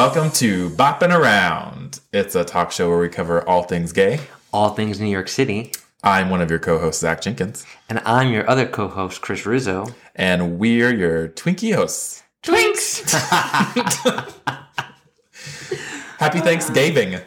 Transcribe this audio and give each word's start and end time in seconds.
Welcome 0.00 0.30
to 0.30 0.70
Boppin' 0.70 1.14
Around. 1.14 2.00
It's 2.10 2.34
a 2.34 2.42
talk 2.42 2.72
show 2.72 2.88
where 2.88 2.98
we 2.98 3.10
cover 3.10 3.46
all 3.46 3.64
things 3.64 3.92
gay. 3.92 4.20
All 4.50 4.70
things 4.70 4.98
New 4.98 5.10
York 5.10 5.28
City. 5.28 5.72
I'm 6.02 6.30
one 6.30 6.40
of 6.40 6.48
your 6.48 6.58
co-hosts, 6.58 7.02
Zach 7.02 7.20
Jenkins, 7.20 7.66
And 7.90 8.00
I'm 8.06 8.32
your 8.32 8.48
other 8.48 8.66
co 8.66 8.88
host, 8.88 9.20
Chris 9.20 9.44
Rizzo. 9.44 9.88
and 10.16 10.58
we're 10.58 10.94
your 10.94 11.28
Twinkie 11.28 11.74
hosts. 11.74 12.22
Twinks! 12.42 13.10
Happy 16.18 16.40
Thanksgiving. 16.40 17.20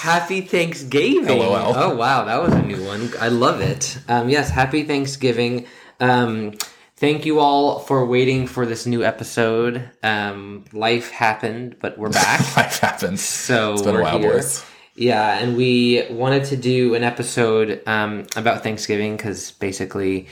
happy 0.00 0.40
Thanksgiving. 0.40 1.38
LOL. 1.38 1.74
Oh, 1.76 1.94
wow. 1.94 2.24
That 2.24 2.42
was 2.42 2.52
a 2.54 2.62
new 2.62 2.84
one. 2.84 3.08
I 3.20 3.28
love 3.28 3.60
it. 3.60 3.98
Um, 4.08 4.28
yes, 4.28 4.50
happy 4.50 4.82
Thanksgiving. 4.82 5.68
Um, 6.00 6.54
thank 6.96 7.26
you 7.26 7.38
all 7.40 7.78
for 7.78 8.04
waiting 8.06 8.46
for 8.46 8.66
this 8.66 8.86
new 8.86 9.04
episode. 9.04 9.90
Um, 10.02 10.64
life 10.72 11.10
happened, 11.10 11.76
but 11.80 11.98
we're 11.98 12.10
back. 12.10 12.40
Life 12.56 12.78
happens. 12.80 13.22
So 13.22 13.74
It's 13.74 13.82
been 13.82 13.94
a 13.94 13.98
we're 13.98 14.02
while, 14.04 14.18
here. 14.18 14.32
boys. 14.32 14.64
Yeah, 14.94 15.38
and 15.38 15.56
we 15.56 16.06
wanted 16.10 16.44
to 16.46 16.56
do 16.56 16.94
an 16.94 17.02
episode 17.04 17.82
um, 17.86 18.26
about 18.34 18.62
Thanksgiving 18.62 19.16
because 19.16 19.50
basically 19.52 20.26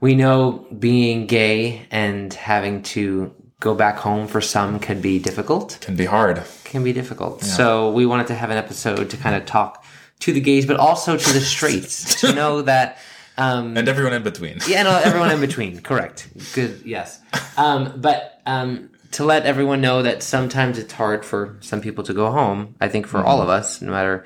we 0.00 0.14
know 0.14 0.64
being 0.78 1.26
gay 1.26 1.86
and 1.90 2.32
having 2.32 2.82
to 2.84 3.34
go 3.58 3.74
back 3.74 3.96
home 3.96 4.28
for 4.28 4.40
some 4.40 4.78
could 4.78 5.02
be 5.02 5.18
difficult. 5.18 5.78
Can 5.80 5.96
be 5.96 6.04
hard. 6.04 6.42
Can 6.64 6.84
be 6.84 6.92
difficult. 6.92 7.42
So 7.42 7.90
we 7.90 8.06
wanted 8.06 8.28
to 8.28 8.34
have 8.34 8.50
an 8.50 8.58
episode 8.58 9.10
to 9.10 9.16
kind 9.16 9.34
of 9.34 9.44
talk 9.46 9.84
to 10.20 10.32
the 10.32 10.40
gays, 10.40 10.66
but 10.66 10.76
also 10.76 11.16
to 11.16 11.32
the 11.32 11.40
straights 11.40 12.20
to 12.20 12.32
know 12.40 12.62
that. 12.62 12.98
Um, 13.38 13.76
And 13.76 13.88
everyone 13.88 14.12
in 14.14 14.22
between. 14.22 14.58
yeah, 14.66 14.82
no, 14.82 14.96
everyone 15.04 15.30
in 15.30 15.40
between. 15.40 15.80
Correct. 15.80 16.28
Good. 16.54 16.82
Yes. 16.84 17.20
Um, 17.56 17.92
but 18.00 18.40
um, 18.46 18.90
to 19.12 19.24
let 19.24 19.44
everyone 19.46 19.80
know 19.80 20.02
that 20.02 20.22
sometimes 20.22 20.78
it's 20.78 20.92
hard 20.92 21.24
for 21.24 21.56
some 21.60 21.80
people 21.80 22.04
to 22.04 22.14
go 22.14 22.30
home. 22.30 22.74
I 22.80 22.88
think 22.88 23.06
for 23.06 23.24
all 23.24 23.42
of 23.42 23.48
us, 23.48 23.80
no 23.82 23.92
matter 23.92 24.24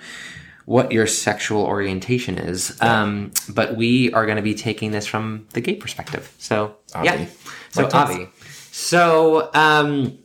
what 0.67 0.93
your 0.93 1.07
sexual 1.07 1.63
orientation 1.65 2.39
is. 2.39 2.81
Um, 2.81 3.33
but 3.49 3.77
we 3.77 4.13
are 4.13 4.25
going 4.25 4.37
to 4.37 4.43
be 4.43 4.55
taking 4.55 4.93
this 4.93 5.05
from 5.07 5.47
the 5.53 5.61
gay 5.61 5.75
perspective. 5.75 6.33
So 6.39 6.77
yeah. 7.03 7.15
Avi. 7.15 7.29
So 7.71 7.89
Avi. 7.93 8.29
So 8.71 9.51
um, 9.53 10.19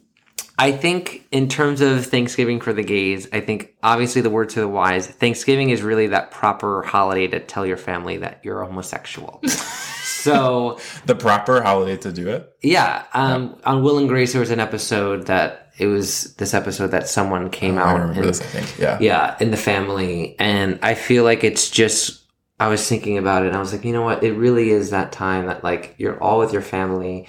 I 0.57 0.71
think 0.71 1.27
in 1.31 1.49
terms 1.49 1.81
of 1.81 2.05
Thanksgiving 2.05 2.61
for 2.61 2.71
the 2.71 2.83
gays, 2.83 3.27
I 3.33 3.41
think 3.41 3.75
obviously 3.83 4.21
the 4.21 4.29
word 4.29 4.49
to 4.49 4.61
the 4.61 4.67
wise, 4.67 5.05
Thanksgiving 5.07 5.69
is 5.69 5.81
really 5.81 6.07
that 6.07 6.31
proper 6.31 6.81
holiday 6.81 7.27
to 7.27 7.39
tell 7.41 7.65
your 7.65 7.77
family 7.77 8.17
that 8.17 8.39
you're 8.43 8.63
homosexual. 8.63 9.41
so 9.47 10.79
The 11.05 11.15
proper 11.15 11.61
holiday 11.61 11.97
to 11.97 12.11
do 12.11 12.29
it. 12.29 12.51
yeah, 12.61 13.03
um, 13.13 13.59
on 13.65 13.83
Will 13.83 13.97
and 13.97 14.07
Grace 14.07 14.31
there 14.33 14.39
was 14.39 14.51
an 14.51 14.59
episode 14.59 15.27
that 15.27 15.73
it 15.77 15.87
was 15.87 16.33
this 16.35 16.53
episode 16.53 16.87
that 16.87 17.07
someone 17.09 17.49
came 17.49 17.77
I 17.77 17.81
out 17.81 17.99
remember 17.99 18.21
and 18.21 18.29
this, 18.29 18.41
I 18.41 18.45
think. 18.45 18.79
Yeah. 18.79 18.97
yeah 19.01 19.35
in 19.41 19.51
the 19.51 19.57
family 19.57 20.37
and 20.39 20.79
i 20.81 20.93
feel 20.93 21.25
like 21.25 21.43
it's 21.43 21.69
just 21.69 22.23
i 22.61 22.69
was 22.69 22.87
thinking 22.87 23.17
about 23.17 23.43
it 23.43 23.47
and 23.47 23.57
i 23.57 23.59
was 23.59 23.73
like 23.73 23.83
you 23.83 23.91
know 23.91 24.01
what 24.03 24.23
it 24.23 24.31
really 24.35 24.69
is 24.69 24.91
that 24.91 25.11
time 25.11 25.47
that 25.47 25.65
like 25.65 25.95
you're 25.97 26.17
all 26.23 26.39
with 26.39 26.53
your 26.53 26.61
family 26.61 27.27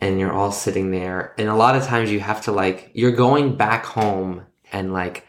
and 0.00 0.20
you're 0.20 0.32
all 0.32 0.52
sitting 0.52 0.90
there. 0.90 1.34
And 1.38 1.48
a 1.48 1.54
lot 1.54 1.76
of 1.76 1.84
times 1.84 2.10
you 2.10 2.20
have 2.20 2.42
to 2.42 2.52
like 2.52 2.90
you're 2.94 3.12
going 3.12 3.56
back 3.56 3.84
home 3.84 4.46
and 4.72 4.92
like 4.92 5.26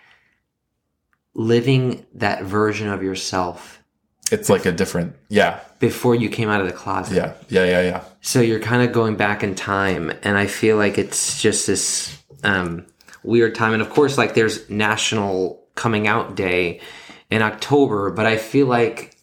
living 1.33 2.05
that 2.15 2.43
version 2.43 2.89
of 2.89 3.03
yourself 3.03 3.83
It's 4.31 4.49
like 4.49 4.65
a 4.65 4.71
different, 4.71 5.15
yeah, 5.29 5.59
before 5.79 6.15
you 6.15 6.29
came 6.29 6.49
out 6.49 6.61
of 6.61 6.67
the 6.67 6.73
closet. 6.73 7.15
Yeah, 7.15 7.33
yeah, 7.49 7.65
yeah, 7.65 7.81
yeah. 7.81 8.03
so 8.21 8.42
you're 8.42 8.59
kind 8.59 8.81
of 8.81 8.92
going 8.92 9.15
back 9.15 9.43
in 9.43 9.53
time 9.53 10.11
and 10.23 10.37
i 10.37 10.47
feel 10.47 10.77
like 10.77 10.97
it's 10.97 11.42
just 11.42 11.67
this 11.67 12.17
um, 12.43 12.86
weird 13.23 13.55
time. 13.55 13.73
And 13.73 13.81
of 13.81 13.89
course 13.89 14.17
like 14.17 14.33
there's 14.33 14.69
national 14.69 15.63
coming 15.75 16.08
out 16.08 16.36
day 16.36 16.81
in 17.30 17.43
october 17.43 18.09
but 18.09 18.25
i 18.25 18.36
feel 18.36 18.65
like 18.65 19.17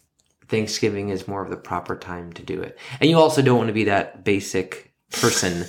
thanksgiving 0.47 1.09
is 1.09 1.27
more 1.27 1.43
of 1.43 1.49
the 1.49 1.57
proper 1.57 1.95
time 1.95 2.31
to 2.33 2.43
do 2.43 2.61
it. 2.61 2.77
And 2.99 3.09
you 3.09 3.17
also 3.17 3.41
don't 3.41 3.57
want 3.57 3.67
to 3.67 3.73
be 3.73 3.85
that 3.85 4.23
basic 4.23 4.84
person 5.11 5.65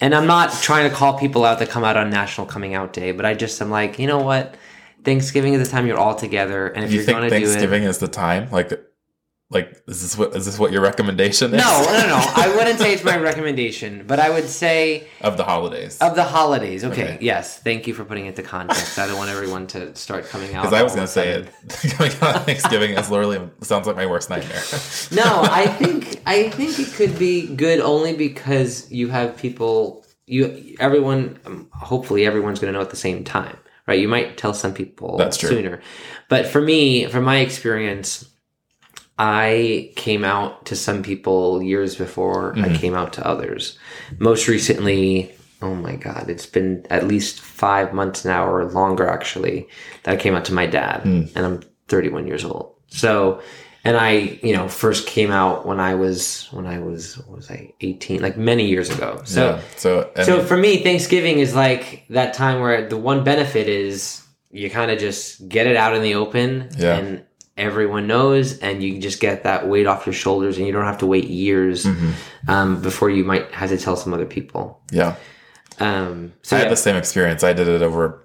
and 0.00 0.14
i'm 0.14 0.26
not 0.26 0.52
trying 0.62 0.88
to 0.88 0.94
call 0.94 1.18
people 1.18 1.44
out 1.44 1.58
that 1.58 1.68
come 1.68 1.84
out 1.84 1.96
on 1.96 2.10
national 2.10 2.46
coming 2.46 2.74
out 2.74 2.92
day 2.92 3.12
but 3.12 3.26
i 3.26 3.34
just 3.34 3.60
am 3.60 3.70
like 3.70 3.98
you 3.98 4.06
know 4.06 4.18
what 4.18 4.54
thanksgiving 5.04 5.54
is 5.54 5.66
the 5.66 5.70
time 5.70 5.86
you're 5.86 5.98
all 5.98 6.14
together 6.14 6.68
and 6.68 6.84
if 6.84 6.90
You 6.90 6.96
you're 6.96 7.04
think 7.04 7.18
going 7.18 7.30
to 7.30 7.36
do 7.38 7.42
it 7.42 7.46
Thanksgiving 7.46 7.82
is 7.84 7.98
the 7.98 8.08
time? 8.08 8.50
Like, 8.50 8.72
like 9.50 9.82
is 9.86 10.02
this 10.02 10.16
what 10.16 10.34
is 10.36 10.46
this 10.46 10.58
what 10.58 10.72
your 10.72 10.80
recommendation 10.80 11.52
is? 11.52 11.58
no 11.62 11.82
no 11.86 12.06
no 12.06 12.16
i 12.36 12.52
wouldn't 12.56 12.78
say 12.78 12.92
it's 12.92 13.04
my 13.04 13.16
recommendation 13.18 14.04
but 14.06 14.18
i 14.18 14.30
would 14.30 14.48
say 14.48 15.08
of 15.22 15.36
the 15.36 15.44
holidays. 15.44 15.98
Of 15.98 16.14
the 16.14 16.24
holidays, 16.24 16.84
okay. 16.84 17.14
Okay. 17.14 17.18
Yes, 17.20 17.58
thank 17.58 17.86
you 17.86 17.94
for 17.94 18.04
putting 18.04 18.26
it 18.26 18.36
to 18.36 18.42
context. 18.42 18.98
I 18.98 19.06
don't 19.06 19.18
want 19.18 19.30
everyone 19.30 19.66
to 19.68 19.94
start 19.94 20.26
coming 20.26 20.54
out. 20.54 20.62
Because 20.62 20.78
I 20.78 20.82
was 20.82 20.94
going 20.94 21.06
to 21.06 21.12
say 21.12 21.28
it. 21.30 21.48
Coming 21.92 22.12
out 22.22 22.46
Thanksgiving 22.46 22.90
is 22.92 23.10
literally 23.10 23.40
sounds 23.60 23.86
like 23.86 23.96
my 23.96 24.06
worst 24.06 24.30
nightmare. 24.30 24.62
No, 25.12 25.42
I 25.42 25.66
think 25.66 26.22
I 26.26 26.48
think 26.50 26.78
it 26.78 26.92
could 26.94 27.18
be 27.18 27.54
good 27.54 27.80
only 27.80 28.14
because 28.14 28.90
you 28.90 29.08
have 29.08 29.36
people. 29.36 30.04
You 30.26 30.76
everyone. 30.80 31.38
Um, 31.44 31.68
hopefully, 31.72 32.24
everyone's 32.24 32.60
going 32.60 32.72
to 32.72 32.78
know 32.78 32.82
at 32.82 32.90
the 32.90 32.96
same 32.96 33.24
time, 33.24 33.56
right? 33.86 33.98
You 33.98 34.08
might 34.08 34.38
tell 34.38 34.54
some 34.54 34.72
people 34.72 35.16
That's 35.18 35.36
true. 35.36 35.50
sooner, 35.50 35.80
but 36.28 36.46
for 36.46 36.60
me, 36.60 37.06
from 37.06 37.24
my 37.24 37.38
experience, 37.38 38.28
I 39.22 39.92
came 39.96 40.24
out 40.24 40.64
to 40.64 40.74
some 40.74 41.02
people 41.02 41.62
years 41.62 41.94
before 41.94 42.54
I 42.54 42.60
mm-hmm. 42.60 42.74
came 42.76 42.94
out 42.94 43.12
to 43.14 43.26
others. 43.26 43.78
Most 44.18 44.48
recently, 44.48 45.30
oh 45.60 45.74
my 45.74 45.96
god, 45.96 46.30
it's 46.30 46.46
been 46.46 46.86
at 46.88 47.06
least 47.06 47.38
five 47.38 47.92
months 47.92 48.24
now 48.24 48.50
or 48.50 48.64
longer 48.64 49.06
actually 49.06 49.68
that 50.04 50.14
I 50.14 50.16
came 50.16 50.34
out 50.34 50.46
to 50.46 50.54
my 50.54 50.64
dad, 50.64 51.02
hmm. 51.02 51.24
and 51.34 51.44
I'm 51.44 51.60
31 51.88 52.28
years 52.28 52.46
old. 52.46 52.74
So, 52.86 53.42
and 53.84 53.98
I, 53.98 54.38
you 54.42 54.56
know, 54.56 54.68
first 54.68 55.06
came 55.06 55.30
out 55.30 55.66
when 55.66 55.80
I 55.80 55.96
was 55.96 56.48
when 56.50 56.66
I 56.66 56.78
was 56.78 57.18
what 57.18 57.36
was 57.36 57.50
I 57.50 57.74
18, 57.82 58.22
like 58.22 58.38
many 58.38 58.68
years 58.68 58.88
ago. 58.88 59.20
So. 59.26 59.50
yeah. 59.50 59.60
So, 59.76 60.10
So 60.24 60.42
for 60.42 60.56
me, 60.56 60.82
Thanksgiving 60.82 61.40
is 61.40 61.54
like 61.54 62.06
that 62.08 62.32
time 62.32 62.62
where 62.62 62.88
the 62.88 62.96
one 62.96 63.22
benefit 63.22 63.68
is 63.68 64.26
you 64.50 64.70
kind 64.70 64.90
of 64.90 64.98
just 64.98 65.46
get 65.46 65.66
it 65.66 65.76
out 65.76 65.94
in 65.94 66.00
the 66.00 66.14
open 66.14 66.70
Yeah. 66.78 66.96
and 66.96 67.22
everyone 67.60 68.06
knows 68.06 68.58
and 68.58 68.82
you 68.82 68.98
just 68.98 69.20
get 69.20 69.44
that 69.44 69.68
weight 69.68 69.86
off 69.86 70.06
your 70.06 70.12
shoulders 70.14 70.56
and 70.58 70.66
you 70.66 70.72
don't 70.72 70.84
have 70.84 70.98
to 70.98 71.06
wait 71.06 71.28
years 71.28 71.84
Mm-hmm. 71.84 72.10
um, 72.50 72.82
before 72.82 73.10
you 73.10 73.24
might 73.24 73.50
have 73.52 73.68
to 73.70 73.76
tell 73.78 73.96
some 73.96 74.12
other 74.14 74.26
people. 74.26 74.80
yeah, 74.90 75.16
Um, 75.78 76.32
so 76.42 76.56
I 76.56 76.60
yeah. 76.60 76.64
had 76.64 76.72
the 76.72 76.76
same 76.76 76.96
experience. 76.96 77.44
I 77.44 77.52
did 77.52 77.68
it 77.68 77.82
over, 77.82 78.22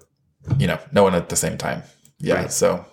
you 0.58 0.66
know, 0.66 0.78
no 0.92 1.02
one 1.02 1.14
at 1.14 1.28
the 1.28 1.36
same 1.36 1.56
time. 1.58 1.82
Yeah. 2.18 2.34
Right. 2.34 2.52
So, 2.52 2.84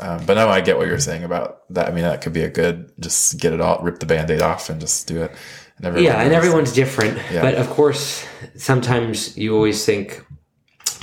um, 0.00 0.24
but 0.26 0.34
no, 0.34 0.48
I 0.48 0.60
get 0.60 0.76
what 0.78 0.86
you're 0.88 0.98
saying 0.98 1.22
about 1.24 1.60
that. 1.74 1.88
I 1.88 1.92
mean, 1.92 2.04
that 2.04 2.20
could 2.22 2.32
be 2.32 2.42
a 2.42 2.50
good, 2.50 2.90
just 2.98 3.38
get 3.38 3.52
it 3.52 3.60
all, 3.60 3.78
rip 3.82 3.98
the 4.00 4.06
band 4.06 4.30
aid 4.30 4.42
off 4.42 4.70
and 4.70 4.80
just 4.80 5.06
do 5.06 5.22
it. 5.22 5.30
And 5.76 5.86
everyone 5.86 6.04
yeah, 6.04 6.22
and 6.22 6.32
everyone's 6.32 6.72
different. 6.72 7.18
Yeah. 7.32 7.42
But 7.42 7.54
of 7.56 7.68
course, 7.70 8.24
sometimes 8.56 9.36
you 9.36 9.54
always 9.54 9.84
think 9.84 10.24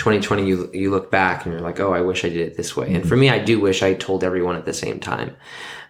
2020 0.02 0.48
you 0.48 0.70
you 0.74 0.90
look 0.90 1.12
back 1.12 1.46
and 1.46 1.54
you're 1.54 1.62
like, 1.62 1.80
"Oh, 1.80 1.94
I 1.94 2.02
wish 2.02 2.26
I 2.26 2.30
did 2.30 2.42
it 2.42 2.58
this 2.58 2.76
way." 2.76 2.88
Mm-hmm. 2.88 2.96
And 2.96 3.08
for 3.08 3.16
me, 3.16 3.30
I 3.30 3.38
do 3.38 3.60
wish 3.60 3.84
I 3.84 3.94
told 3.94 4.24
everyone 4.24 4.56
at 4.56 4.66
the 4.66 4.74
same 4.74 5.00
time. 5.00 5.36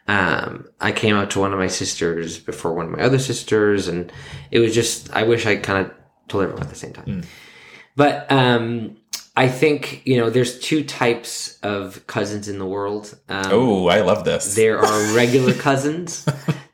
Um, 0.07 0.67
I 0.81 0.91
came 0.91 1.15
out 1.15 1.31
to 1.31 1.39
one 1.39 1.53
of 1.53 1.59
my 1.59 1.67
sisters 1.67 2.37
before 2.37 2.73
one 2.73 2.87
of 2.87 2.91
my 2.91 3.01
other 3.01 3.19
sisters 3.19 3.87
and 3.87 4.11
it 4.49 4.59
was 4.59 4.75
just 4.75 5.13
I 5.15 5.23
wish 5.23 5.45
I 5.45 5.55
kind 5.55 5.85
of 5.85 5.93
told 6.27 6.43
everyone 6.43 6.63
at 6.63 6.69
the 6.69 6.75
same 6.75 6.91
time. 6.91 7.05
Mm. 7.05 7.25
But 7.95 8.29
um 8.29 8.97
I 9.35 9.47
think, 9.47 10.01
you 10.05 10.17
know, 10.17 10.29
there's 10.29 10.59
two 10.59 10.83
types 10.83 11.57
of 11.63 12.05
cousins 12.07 12.47
in 12.49 12.59
the 12.59 12.65
world. 12.65 13.17
Um, 13.29 13.45
Oh, 13.49 13.87
I 13.87 14.01
love 14.01 14.25
this. 14.25 14.55
there 14.55 14.77
are 14.79 15.15
regular 15.15 15.53
cousins 15.53 16.27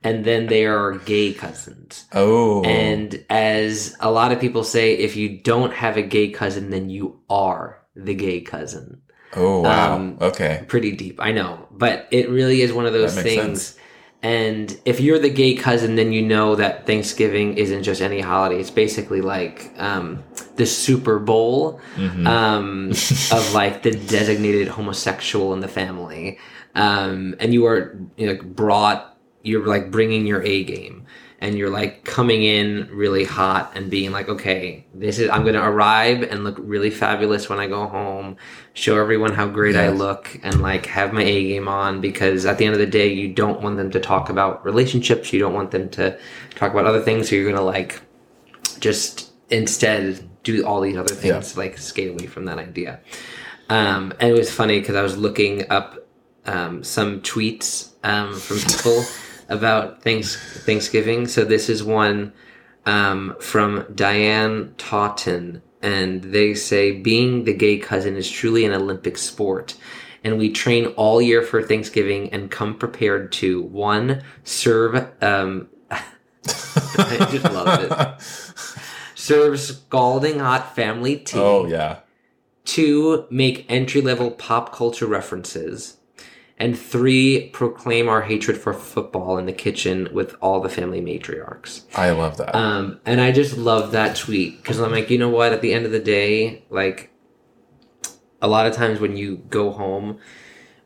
and 0.04 0.25
then 0.25 0.48
there 0.48 0.77
are 0.83 0.98
gay 0.98 1.33
cousins. 1.33 2.06
oh, 2.13 2.63
And 2.63 3.24
as 3.30 3.95
a 4.00 4.09
lot 4.12 4.31
of 4.31 4.39
people 4.39 4.63
say, 4.63 4.94
if 4.95 5.15
you 5.15 5.38
don't 5.38 5.71
have 5.74 5.98
a 5.98 6.01
gay 6.01 6.30
cousin, 6.30 6.71
then 6.71 6.89
you 6.89 7.19
are 7.30 7.80
the 7.95 8.15
gay 8.15 8.42
cousin. 8.42 9.01
oh, 9.36 9.62
wow. 9.62 9.95
um, 9.95 10.18
okay. 10.19 10.63
Pretty 10.68 10.94
deep, 10.94 11.19
I 11.21 11.31
know. 11.33 11.68
But 11.69 12.07
it 12.12 12.30
really 12.30 12.62
is 12.62 12.74
one 12.74 12.86
of 12.88 12.94
those 12.94 13.13
things. 13.13 13.62
sense. 13.62 13.77
And 14.24 14.75
if 14.83 15.00
you're 15.00 15.19
the 15.19 15.30
gay 15.30 15.53
cousin, 15.53 15.95
then 15.95 16.12
you 16.12 16.24
know 16.24 16.56
that 16.56 16.88
Thanksgiving 16.88 17.56
isn't 17.57 17.83
just 17.83 18.01
any 18.01 18.19
holiday. 18.19 18.60
It's 18.60 18.71
basically 18.71 19.21
like 19.21 19.71
um, 19.77 20.24
the 20.57 20.65
Super 20.65 21.19
Bowl 21.19 21.80
Mm-hmm. 21.95 22.27
um, 22.27 22.89
of 23.31 23.54
like 23.54 23.83
the 23.83 23.92
designated 23.92 24.68
homosexual 24.68 25.54
in 25.54 25.59
the 25.62 25.68
family. 25.68 26.38
Um, 26.75 27.36
and 27.39 27.54
you 27.54 27.65
are 27.65 27.98
you 28.18 28.27
know, 28.27 28.33
like 28.33 28.44
brought, 28.56 29.18
you're 29.44 29.65
like 29.65 29.89
bringing 29.92 30.27
your 30.27 30.44
A 30.44 30.63
game. 30.63 31.06
And 31.39 31.56
you're 31.56 31.69
like 31.69 32.04
coming 32.04 32.44
in 32.44 32.89
really 32.92 33.24
hot 33.24 33.71
and 33.75 33.92
being 33.92 34.12
like, 34.12 34.27
okay, 34.27 34.88
this 34.95 35.19
is, 35.19 35.30
I'm 35.30 35.44
going 35.44 35.54
to 35.54 35.63
arrive 35.63 36.24
and 36.24 36.44
look 36.44 36.57
really 36.60 36.89
fabulous 36.89 37.48
when 37.48 37.60
I 37.60 37.68
go 37.68 37.86
home, 37.86 38.38
show 38.74 39.00
everyone 39.00 39.33
how 39.33 39.48
great 39.48 39.75
I 39.75 39.89
look 39.89 40.39
and 40.42 40.63
like 40.63 40.88
have 40.88 41.13
my 41.13 41.21
A 41.21 41.44
game 41.44 41.68
on 41.68 42.01
because 42.01 42.48
at 42.48 42.57
the 42.57 42.65
end 42.65 42.74
of 42.74 42.80
the 42.80 42.88
day, 42.88 43.13
you 43.13 43.31
don't 43.31 43.62
want 43.62 43.77
them 43.77 43.92
to 43.92 44.00
talk 44.00 44.30
about 44.31 44.65
relationships. 44.65 45.31
You 45.31 45.39
don't 45.39 45.53
want 45.53 45.69
them 45.69 45.89
to 45.89 46.18
talk 46.56 46.71
about 46.71 46.88
other 46.88 47.01
things. 47.01 47.30
So 47.30 47.36
you're 47.36 47.45
going 47.45 47.56
to 47.56 47.62
like 47.62 48.01
just 48.80 49.31
instead 49.51 50.26
do 50.56 50.66
all 50.66 50.82
these 50.82 50.98
other 50.98 51.14
things 51.14 51.54
to 51.54 51.60
like 51.60 51.78
skate 51.78 52.10
away 52.10 52.28
from 52.28 52.46
that 52.46 52.58
idea. 52.58 53.00
Um, 53.70 54.14
and 54.20 54.32
it 54.32 54.38
was 54.38 54.52
funny 54.52 54.80
because 54.80 54.96
I 54.96 55.02
was 55.02 55.18
looking 55.18 55.70
up 55.70 56.08
um, 56.46 56.84
some 56.84 57.22
tweets 57.22 57.92
um, 58.04 58.34
from 58.34 58.58
people 58.60 59.04
about 59.50 60.02
thanks 60.02 60.36
Thanksgiving. 60.66 61.28
So 61.28 61.44
this 61.44 61.70
is 61.70 61.84
one 61.84 62.34
um, 62.86 63.36
from 63.40 63.86
Diane 63.94 64.74
Taunton, 64.78 65.62
and 65.82 66.24
they 66.24 66.54
say 66.54 66.94
being 66.94 67.44
the 67.44 67.54
gay 67.54 67.78
cousin 67.78 68.16
is 68.16 68.30
truly 68.30 68.66
an 68.66 68.74
Olympic 68.74 69.18
sport. 69.18 69.76
And 70.24 70.38
we 70.38 70.52
train 70.52 70.88
all 70.98 71.22
year 71.22 71.42
for 71.42 71.62
Thanksgiving 71.62 72.34
and 72.34 72.50
come 72.50 72.76
prepared 72.76 73.32
to 73.34 73.62
one 73.62 74.24
serve. 74.44 75.08
Um, 75.22 75.70
I 75.92 77.28
just 77.32 77.44
love 77.46 77.84
it. 77.84 78.78
Serve 79.27 79.59
scalding 79.59 80.39
hot 80.39 80.74
family 80.74 81.18
tea. 81.18 81.38
Oh 81.38 81.65
yeah. 81.65 82.00
Two, 82.63 83.27
make 83.29 83.65
entry 83.68 84.00
level 84.00 84.31
pop 84.31 84.74
culture 84.74 85.06
references. 85.06 85.97
And 86.57 86.79
three, 86.79 87.50
proclaim 87.50 88.07
our 88.07 88.21
hatred 88.21 88.57
for 88.57 88.74
football 88.74 89.38
in 89.38 89.45
the 89.45 89.51
kitchen 89.51 90.07
with 90.13 90.33
all 90.41 90.62
the 90.62 90.69
family 90.69 91.01
matriarchs. 91.01 91.81
I 91.94 92.12
love 92.12 92.38
that. 92.38 92.56
Um, 92.56 93.01
and 93.06 93.19
I 93.19 93.33
just 93.33 93.57
love 93.57 93.91
that 93.91 94.15
tweet 94.15 94.57
because 94.62 94.79
I'm 94.79 94.91
like, 94.91 95.09
you 95.09 95.18
know 95.18 95.27
what? 95.27 95.51
At 95.51 95.62
the 95.62 95.74
end 95.74 95.85
of 95.85 95.91
the 95.91 96.00
day, 96.00 96.63
like, 96.69 97.12
a 98.41 98.47
lot 98.47 98.65
of 98.65 98.74
times 98.74 99.01
when 99.01 99.18
you 99.18 99.44
go 99.50 99.71
home, 99.71 100.19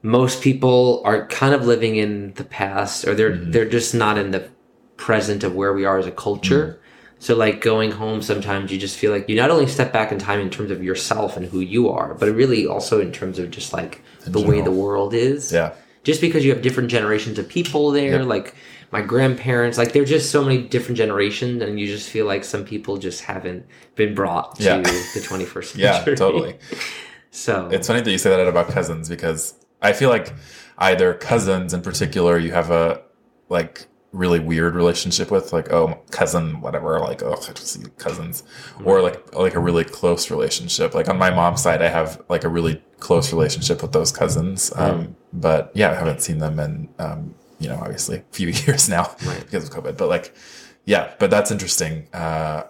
most 0.01 0.41
people 0.41 1.03
are 1.05 1.27
kind 1.27 1.53
of 1.53 1.67
living 1.67 1.95
in 1.95 2.33
the 2.33 2.43
past, 2.43 3.07
or 3.07 3.13
they're 3.13 3.37
they're 3.37 3.69
just 3.69 3.93
not 3.93 4.17
in 4.17 4.31
the 4.31 4.49
present 4.97 5.43
of 5.43 5.53
where 5.53 5.73
we 5.73 5.85
are 5.85 5.99
as 5.99 6.07
a 6.07 6.11
culture. 6.11 6.81
So 7.21 7.35
like 7.35 7.61
going 7.61 7.91
home, 7.91 8.23
sometimes 8.23 8.71
you 8.71 8.79
just 8.79 8.97
feel 8.97 9.11
like 9.11 9.29
you 9.29 9.35
not 9.35 9.51
only 9.51 9.67
step 9.67 9.93
back 9.93 10.11
in 10.11 10.17
time 10.17 10.39
in 10.39 10.49
terms 10.49 10.71
of 10.71 10.83
yourself 10.83 11.37
and 11.37 11.45
who 11.45 11.59
you 11.59 11.87
are, 11.89 12.15
but 12.15 12.33
really 12.33 12.65
also 12.65 12.99
in 12.99 13.11
terms 13.11 13.37
of 13.37 13.51
just 13.51 13.73
like 13.73 14.01
the 14.25 14.41
way 14.41 14.59
the 14.61 14.71
world 14.71 15.13
is 15.13 15.53
yeah. 15.53 15.73
just 16.03 16.19
because 16.19 16.43
you 16.43 16.51
have 16.51 16.63
different 16.63 16.89
generations 16.89 17.37
of 17.37 17.47
people 17.47 17.91
there 17.91 18.17
Yep. 18.19 18.25
like 18.25 18.55
my 18.91 19.01
grandparents 19.01 19.77
like 19.77 19.93
there's 19.93 20.09
just 20.09 20.31
so 20.31 20.43
many 20.43 20.63
different 20.63 20.97
generations 20.97 21.61
and 21.61 21.79
you 21.79 21.85
just 21.87 22.09
feel 22.09 22.25
like 22.25 22.43
some 22.43 22.65
people 22.65 22.97
just 22.97 23.21
haven't 23.23 23.65
been 23.95 24.13
brought 24.15 24.55
to 24.55 24.63
Yeah. 24.63 24.77
the 24.81 25.19
21st 25.29 25.65
century. 25.75 25.83
Yeah, 25.83 26.15
totally. 26.15 26.57
so 27.31 27.69
It's 27.71 27.87
funny 27.87 28.01
that 28.01 28.11
you 28.11 28.17
say 28.17 28.31
that 28.31 28.47
about 28.47 28.67
cousins 28.69 29.09
because 29.09 29.53
I 29.81 29.93
feel 29.93 30.09
like 30.09 30.33
either 30.79 31.13
cousins 31.13 31.71
in 31.73 31.81
particular 31.83 32.37
you 32.39 32.51
have 32.51 32.71
a 32.71 33.01
like 33.49 33.85
really 34.13 34.39
weird 34.39 34.75
relationship 34.75 35.31
with, 35.31 35.53
like 35.53 35.71
oh 35.71 35.97
cousin 36.11 36.59
whatever, 36.61 36.99
like 36.99 37.23
oh 37.23 37.33
I 37.33 37.51
just 37.53 37.67
see 37.67 37.83
cousins, 37.97 38.43
or 38.83 39.01
like 39.01 39.33
like 39.35 39.55
a 39.55 39.59
really 39.59 39.83
close 39.83 40.29
relationship. 40.29 40.93
Like 40.93 41.09
on 41.09 41.17
my 41.17 41.29
mom's 41.29 41.61
side, 41.61 41.81
I 41.81 41.87
have 41.89 42.21
like 42.29 42.43
a 42.43 42.49
really 42.49 42.83
close 42.99 43.31
relationship 43.33 43.81
with 43.81 43.91
those 43.93 44.11
cousins, 44.11 44.71
um, 44.75 45.15
but 45.33 45.71
yeah, 45.73 45.91
I 45.91 45.95
haven't 45.95 46.21
seen 46.21 46.39
them 46.39 46.59
in 46.59 46.89
um, 46.99 47.35
you 47.59 47.69
know 47.69 47.79
obviously 47.81 48.17
a 48.17 48.23
few 48.31 48.47
years 48.65 48.89
now 48.89 49.15
Right. 49.25 49.39
because 49.41 49.63
of 49.67 49.73
COVID. 49.73 49.97
But 49.97 50.09
like 50.09 50.35
yeah, 50.85 51.13
but 51.19 51.29
that's 51.29 51.51
interesting. 51.51 52.07
Uh, 52.13 52.63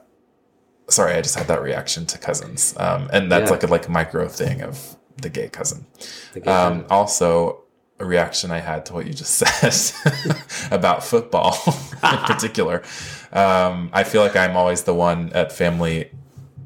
sorry, 0.89 1.13
I 1.13 1.21
just 1.21 1.35
had 1.35 1.47
that 1.47 1.61
reaction 1.61 2.05
to 2.07 2.17
cousins, 2.17 2.75
um, 2.77 3.09
and 3.13 3.31
that's 3.31 3.45
Yeah. 3.49 3.51
like 3.51 3.63
a 3.63 3.67
like 3.67 3.89
micro 3.89 4.27
thing 4.27 4.61
of 4.61 4.97
the 5.21 5.29
gay 5.29 5.49
cousin. 5.49 5.85
the 6.33 6.39
gay 6.41 6.51
Um, 6.51 6.73
cousin. 6.81 6.85
also, 6.91 7.63
a 8.01 8.05
reaction 8.05 8.51
I 8.51 8.59
had 8.59 8.85
to 8.87 8.93
what 8.93 9.05
you 9.07 9.13
just 9.13 9.33
said 9.71 10.35
about 10.71 11.03
football 11.03 11.57
in 12.03 12.17
particular. 12.25 12.83
Um, 13.31 13.89
I 13.93 14.03
feel 14.03 14.21
like 14.21 14.35
I'm 14.35 14.57
always 14.57 14.83
the 14.83 14.93
one 14.93 15.31
at 15.33 15.51
family 15.51 16.11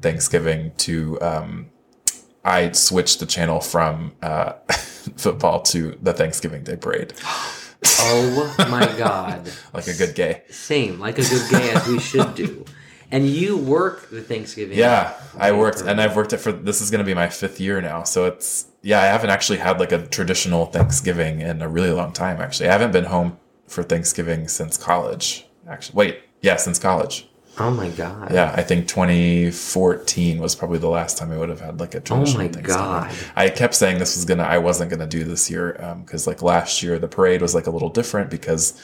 Thanksgiving 0.02 0.72
to. 0.78 1.20
Um, 1.20 1.70
I 2.44 2.70
switched 2.72 3.18
the 3.20 3.26
channel 3.26 3.60
from 3.60 4.12
uh, 4.22 4.52
football 5.16 5.62
to 5.62 5.98
the 6.00 6.12
Thanksgiving 6.12 6.62
Day 6.62 6.76
parade, 6.76 7.12
oh 7.98 8.54
my 8.70 8.86
god 8.96 9.50
like 9.74 9.88
a 9.88 9.94
good 9.94 10.14
gay. 10.14 10.42
same 10.48 10.98
like 11.00 11.18
a 11.18 11.22
good 11.22 11.50
gay 11.50 11.70
as 11.70 11.86
we 11.88 11.98
should 11.98 12.34
do 12.36 12.64
and 13.10 13.28
you 13.28 13.56
work 13.56 14.10
the 14.10 14.20
thanksgiving 14.22 14.78
Yeah, 14.78 15.14
I 15.38 15.52
worked, 15.52 15.78
parade. 15.78 15.90
and 15.90 16.00
I've 16.00 16.16
worked 16.16 16.32
it 16.32 16.38
for. 16.38 16.50
This 16.52 16.80
is 16.80 16.90
going 16.90 16.98
to 16.98 17.04
be 17.04 17.14
my 17.14 17.28
fifth 17.28 17.60
year 17.60 17.80
now, 17.80 18.02
so 18.02 18.24
it's 18.26 18.66
yeah. 18.86 19.00
I 19.00 19.06
haven't 19.06 19.30
actually 19.30 19.58
had 19.58 19.80
like 19.80 19.92
a 19.92 20.06
traditional 20.06 20.66
Thanksgiving 20.66 21.40
in 21.40 21.60
a 21.62 21.68
really 21.68 21.90
long 21.90 22.12
time. 22.12 22.40
Actually, 22.40 22.68
I 22.68 22.72
haven't 22.72 22.92
been 22.92 23.04
home 23.04 23.38
for 23.66 23.82
Thanksgiving 23.82 24.48
since 24.48 24.76
college. 24.76 25.46
Actually, 25.68 25.96
wait, 25.96 26.20
yeah, 26.42 26.56
since 26.56 26.78
college. 26.78 27.28
oh 27.58 27.70
my 27.70 27.88
god 27.88 28.30
Yeah, 28.32 28.52
I 28.54 28.62
think 28.62 28.86
2014 28.86 30.38
was 30.38 30.54
probably 30.54 30.78
the 30.78 30.88
last 30.88 31.18
time 31.18 31.32
I 31.32 31.38
would 31.38 31.48
have 31.48 31.60
had 31.60 31.80
like 31.80 31.94
a 31.94 32.00
traditional 32.00 32.42
Oh 32.42 32.44
my 32.44 32.52
Thanksgiving. 32.52 32.84
God. 32.84 33.14
I 33.34 33.48
kept 33.50 33.74
saying 33.74 33.98
this 33.98 34.14
was 34.14 34.24
gonna, 34.24 34.44
I 34.44 34.58
wasn't 34.58 34.90
gonna 34.90 35.06
do 35.06 35.24
this 35.24 35.50
year 35.50 35.72
because 36.04 36.26
like 36.26 36.42
last 36.42 36.82
year 36.82 36.98
the 36.98 37.08
parade 37.08 37.42
was 37.42 37.54
like 37.54 37.66
a 37.66 37.70
little 37.70 37.88
different 37.88 38.30
because 38.30 38.80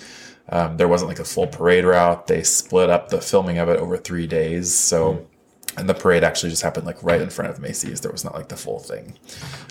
um, 0.48 0.76
there 0.78 0.88
wasn't 0.88 1.08
like 1.08 1.20
a 1.20 1.24
full 1.24 1.46
parade 1.46 1.84
route. 1.84 2.26
They 2.26 2.42
split 2.42 2.90
up 2.90 3.10
the 3.10 3.20
filming 3.20 3.58
of 3.58 3.68
it 3.68 3.78
over 3.78 3.96
three 3.96 4.26
days, 4.26 4.74
so. 4.74 5.26
And 5.76 5.88
the 5.88 5.94
parade 5.94 6.22
actually 6.22 6.50
just 6.50 6.62
happened 6.62 6.86
like 6.86 7.02
right 7.02 7.20
in 7.20 7.30
front 7.30 7.50
of 7.50 7.58
Macy's. 7.58 8.00
There 8.00 8.12
was 8.12 8.24
not 8.24 8.34
like 8.34 8.48
the 8.48 8.56
full 8.56 8.78
thing, 8.78 9.18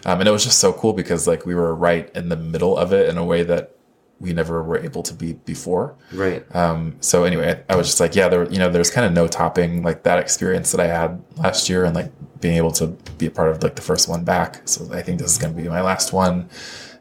um, 0.06 0.20
and 0.20 0.28
it 0.28 0.32
was 0.32 0.44
just 0.44 0.60
so 0.60 0.74
cool 0.74 0.94
because 0.94 1.28
like 1.28 1.46
we 1.46 1.54
were 1.54 1.76
right 1.76 2.10
in 2.16 2.30
the 2.30 2.36
middle 2.38 2.78
of 2.78 2.92
it 2.92 3.08
in 3.08 3.18
a 3.18 3.26
way 3.26 3.44
that 3.44 3.76
we 4.22 4.34
never 4.34 4.62
were 4.62 4.78
able 4.78 5.02
to 5.02 5.14
be 5.14 5.34
before. 5.34 5.96
right 6.14 6.44
Um, 6.56 6.96
so 7.02 7.24
anyway, 7.24 7.64
I 7.68 7.76
was 7.76 7.88
just 7.88 8.00
like, 8.00 8.16
yeah, 8.16 8.30
there, 8.30 8.50
you 8.52 8.60
know, 8.60 8.70
there's 8.70 8.92
kind 8.92 9.06
of 9.06 9.14
no 9.14 9.28
topping 9.28 9.82
like 9.82 10.04
that 10.04 10.20
experience 10.20 10.72
that 10.72 10.80
I 10.80 10.88
had 10.88 11.22
last 11.38 11.68
year 11.70 11.86
and 11.86 11.96
like 11.96 12.12
being 12.40 12.56
able 12.56 12.72
to 12.74 12.88
be 13.18 13.26
a 13.26 13.32
part 13.32 13.50
of 13.50 13.64
like 13.64 13.76
the 13.76 13.82
first 13.82 14.08
one 14.08 14.24
back. 14.24 14.62
So 14.66 14.94
I 14.94 15.02
think 15.02 15.20
this 15.20 15.32
is 15.32 15.38
going 15.40 15.56
to 15.56 15.62
be 15.62 15.68
my 15.68 15.82
last 15.82 16.14
one. 16.14 16.50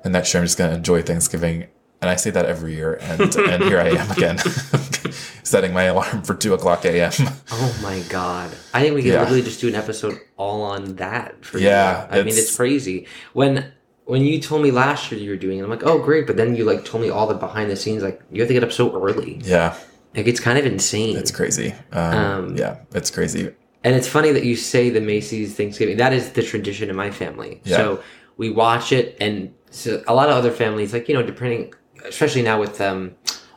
And 0.02 0.14
next 0.14 0.32
year 0.32 0.40
I'm 0.40 0.46
just 0.46 0.56
going 0.56 0.70
to 0.70 0.76
enjoy 0.76 1.02
Thanksgiving. 1.02 1.66
And 2.00 2.08
I 2.08 2.16
say 2.16 2.30
that 2.30 2.46
every 2.46 2.74
year. 2.74 2.94
And, 3.02 3.20
and 3.36 3.64
here 3.64 3.78
I 3.78 3.88
am 3.90 4.10
again, 4.10 4.38
setting 5.42 5.72
my 5.72 5.84
alarm 5.84 6.22
for 6.22 6.34
two 6.34 6.54
o'clock 6.54 6.84
AM. 6.84 7.12
Oh 7.52 7.78
my 7.82 8.00
god! 8.08 8.50
I 8.74 8.82
think 8.82 8.94
we 8.94 9.02
could 9.02 9.12
Yeah. 9.12 9.20
literally 9.20 9.42
just 9.42 9.60
do 9.60 9.68
an 9.68 9.74
episode 9.74 10.18
all 10.36 10.62
on 10.62 10.96
that. 10.96 11.44
For 11.44 11.58
Yeah. 11.58 12.06
I 12.10 12.16
mean 12.18 12.28
it's- 12.28 12.38
it's 12.38 12.56
crazy. 12.56 13.06
When 13.32 13.72
when 14.04 14.22
you 14.22 14.40
told 14.40 14.60
me 14.62 14.70
last 14.72 15.12
year 15.12 15.20
you 15.20 15.30
were 15.30 15.36
doing 15.36 15.58
it, 15.58 15.62
I'm 15.62 15.70
like, 15.70 15.84
oh 15.84 15.98
great, 16.00 16.26
but 16.26 16.36
then 16.36 16.56
you 16.56 16.64
like 16.64 16.84
told 16.84 17.02
me 17.02 17.10
all 17.10 17.26
the 17.28 17.34
behind 17.34 17.70
the 17.70 17.76
scenes. 17.76 18.02
Like 18.02 18.20
you 18.32 18.40
have 18.40 18.48
to 18.48 18.54
get 18.54 18.64
up 18.64 18.72
so 18.72 18.92
early. 19.04 19.40
yeah, 19.44 19.74
Like 20.16 20.26
it's 20.26 20.40
kind 20.40 20.58
of 20.58 20.66
insane. 20.66 21.16
it's 21.16 21.30
crazy. 21.30 21.74
Um, 21.92 22.14
Um, 22.14 22.56
yeah, 22.56 22.76
it's 22.94 23.10
crazy. 23.10 23.50
And 23.84 23.94
it's 23.94 24.08
funny 24.08 24.32
that 24.32 24.44
you 24.44 24.56
say 24.56 24.90
the 24.90 25.00
Macy's 25.00 25.54
Thanksgiving. 25.54 25.96
That 25.96 26.12
is 26.12 26.30
the 26.32 26.42
tradition 26.42 26.90
in 26.90 26.96
my 26.96 27.10
family. 27.10 27.60
Yeah. 27.64 27.76
So 27.76 28.00
we 28.36 28.50
watch 28.50 28.90
it, 28.92 29.16
and 29.20 29.52
so 29.70 30.02
a 30.08 30.14
lot 30.14 30.28
of 30.28 30.34
other 30.36 30.50
families, 30.50 30.92
like 30.92 31.08
you 31.08 31.14
know, 31.14 31.22
depending, 31.22 31.72
especially 32.04 32.42
now 32.42 32.58
with 32.60 32.80
um, 32.80 33.12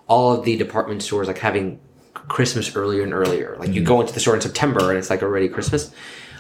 all 0.08 0.32
of 0.34 0.46
the 0.46 0.56
department 0.56 1.02
stores, 1.02 1.28
like 1.28 1.40
having 1.40 1.80
Christmas 2.34 2.76
earlier 2.76 3.04
and 3.04 3.14
earlier. 3.14 3.56
Like 3.60 3.70
Mm-hmm. 3.70 3.78
you 3.78 3.84
go 3.84 4.02
into 4.02 4.14
the 4.14 4.20
store 4.20 4.36
in 4.36 4.42
September, 4.42 4.90
and 4.90 4.98
it's 5.00 5.10
like 5.14 5.22
already 5.24 5.48
Christmas. 5.50 5.92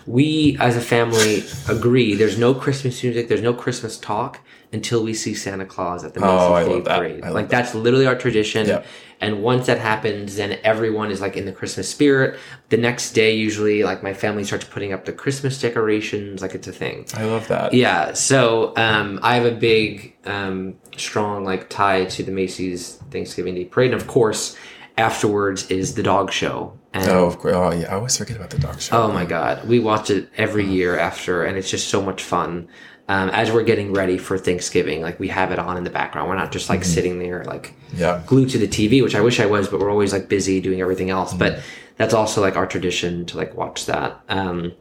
We, 0.06 0.58
as 0.60 0.76
a 0.76 0.82
family, 0.82 1.44
agree. 1.70 2.16
There's 2.16 2.38
no 2.38 2.54
Christmas 2.54 3.02
music. 3.04 3.30
There's 3.30 3.42
no 3.42 3.54
Christmas 3.54 3.98
talk 3.98 4.40
until 4.74 5.02
we 5.02 5.14
see 5.14 5.34
Santa 5.34 5.66
Claus 5.66 6.04
at 6.04 6.14
the 6.14 6.20
Macy's 6.20 6.34
Oh, 6.50 6.54
I 6.54 6.64
Day 6.66 6.80
that. 6.82 6.98
Parade. 7.00 7.22
Like 7.22 7.34
that. 7.48 7.50
that's 7.50 7.76
literally 7.76 8.06
our 8.08 8.16
tradition. 8.16 8.68
Yep. 8.68 8.86
And 9.22 9.42
once 9.42 9.68
that 9.68 9.80
happens, 9.80 10.36
then 10.36 10.60
everyone 10.66 11.10
is 11.10 11.22
like 11.22 11.38
in 11.38 11.46
the 11.46 11.54
Christmas 11.54 11.88
spirit. 11.90 12.38
The 12.68 12.76
next 12.76 13.14
day, 13.14 13.32
usually, 13.48 13.84
like 13.84 14.04
my 14.04 14.14
family 14.14 14.44
starts 14.44 14.66
putting 14.66 14.92
up 14.92 15.06
the 15.06 15.14
Christmas 15.14 15.62
decorations. 15.62 16.42
Like 16.42 16.54
it's 16.56 16.68
a 16.68 16.74
thing. 16.74 17.06
I 17.14 17.24
love 17.24 17.48
that. 17.48 17.74
Yeah. 17.74 18.12
So 18.14 18.74
um, 18.76 19.20
I 19.24 19.36
have 19.36 19.46
a 19.46 19.56
big, 19.56 20.16
um, 20.26 20.76
strong 20.98 21.46
like 21.46 21.70
tie 21.70 22.06
to 22.16 22.24
the 22.24 22.32
Macy's 22.32 22.96
Thanksgiving 23.12 23.56
Day 23.56 23.66
Parade, 23.66 23.94
and 23.94 24.02
of 24.02 24.08
course, 24.08 24.58
afterwards 24.98 25.70
is 25.72 25.96
the 25.96 26.04
dog 26.04 26.32
show. 26.32 26.78
And 26.94 27.10
Oh, 27.10 27.26
of 27.26 27.40
course. 27.40 27.56
Oh, 27.56 27.72
yeah. 27.72 27.88
I 27.92 27.96
always 27.96 28.16
forget 28.18 28.38
about 28.38 28.52
the 28.52 28.60
dog 28.60 28.80
show. 28.80 29.04
Oh 29.04 29.12
my 29.12 29.26
god, 29.26 29.68
we 29.68 29.80
watch 29.80 30.10
it 30.10 30.30
every 30.38 30.66
year 30.66 30.98
after, 30.98 31.44
and 31.44 31.58
it's 31.58 31.70
just 31.70 31.88
so 31.88 32.02
much 32.02 32.22
fun. 32.24 32.68
Um, 33.10 33.30
as 33.32 33.52
we're 33.52 33.64
getting 33.64 33.92
ready 33.94 34.18
for 34.18 34.38
Thanksgiving, 34.38 35.02
like 35.02 35.20
we 35.20 35.28
have 35.28 35.52
it 35.52 35.60
on 35.60 35.76
in 35.76 35.84
the 35.84 35.90
background. 35.90 36.30
We're 36.30 36.38
not 36.38 36.52
just 36.54 36.70
like 36.70 36.86
sitting 36.86 37.20
there 37.20 37.44
like 37.44 37.74
Yeah. 37.94 38.22
glued 38.26 38.50
to 38.52 38.58
the 38.58 38.68
TV, 38.68 39.02
which 39.04 39.16
I 39.16 39.20
wish 39.22 39.40
I 39.42 39.46
was, 39.46 39.68
but 39.68 39.80
we're 39.82 39.90
always 39.92 40.14
like 40.14 40.30
busy 40.30 40.62
doing 40.62 40.80
everything 40.80 41.10
else. 41.10 41.34
But 41.34 41.60
that's 41.98 42.14
also 42.14 42.40
like 42.40 42.56
our 42.56 42.66
tradition 42.66 43.26
to 43.26 43.38
like 43.38 43.56
watch 43.56 43.88
that. 43.88 44.22
Um, 44.30 44.72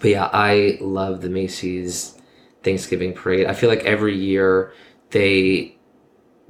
but 0.00 0.10
yeah, 0.10 0.30
I 0.32 0.78
love 0.80 1.20
the 1.20 1.28
Macy's 1.28 2.16
Thanksgiving 2.62 3.12
parade. 3.12 3.46
I 3.46 3.52
feel 3.52 3.68
like 3.68 3.84
every 3.84 4.16
year 4.16 4.72
they 5.10 5.76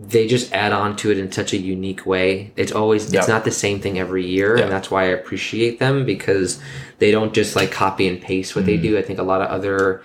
they 0.03 0.27
just 0.27 0.51
add 0.53 0.73
on 0.73 0.97
to 0.97 1.11
it 1.11 1.19
in 1.19 1.31
such 1.31 1.53
a 1.53 1.59
unique 1.59 2.07
way. 2.07 2.53
It's 2.57 2.73
always 2.73 3.13
Yeah. 3.13 3.21
it's 3.21 3.29
not 3.29 3.45
the 3.45 3.51
same 3.51 3.81
thing 3.81 3.99
every 3.99 4.27
year, 4.27 4.57
Yeah. 4.57 4.65
and 4.65 4.73
that's 4.73 4.91
why 4.91 5.03
I 5.03 5.09
appreciate 5.09 5.79
them 5.79 6.07
because 6.07 6.59
they 6.99 7.11
don't 7.11 7.35
just 7.35 7.55
like 7.55 7.71
copy 7.71 8.09
and 8.09 8.21
paste 8.21 8.57
what 8.57 8.65
they 8.65 8.75
Mm-hmm. 8.75 8.83
do. 8.95 8.99
I 8.99 9.03
think 9.03 9.19
a 9.19 9.23
lot 9.23 9.43
of 9.43 9.49
other 9.49 10.03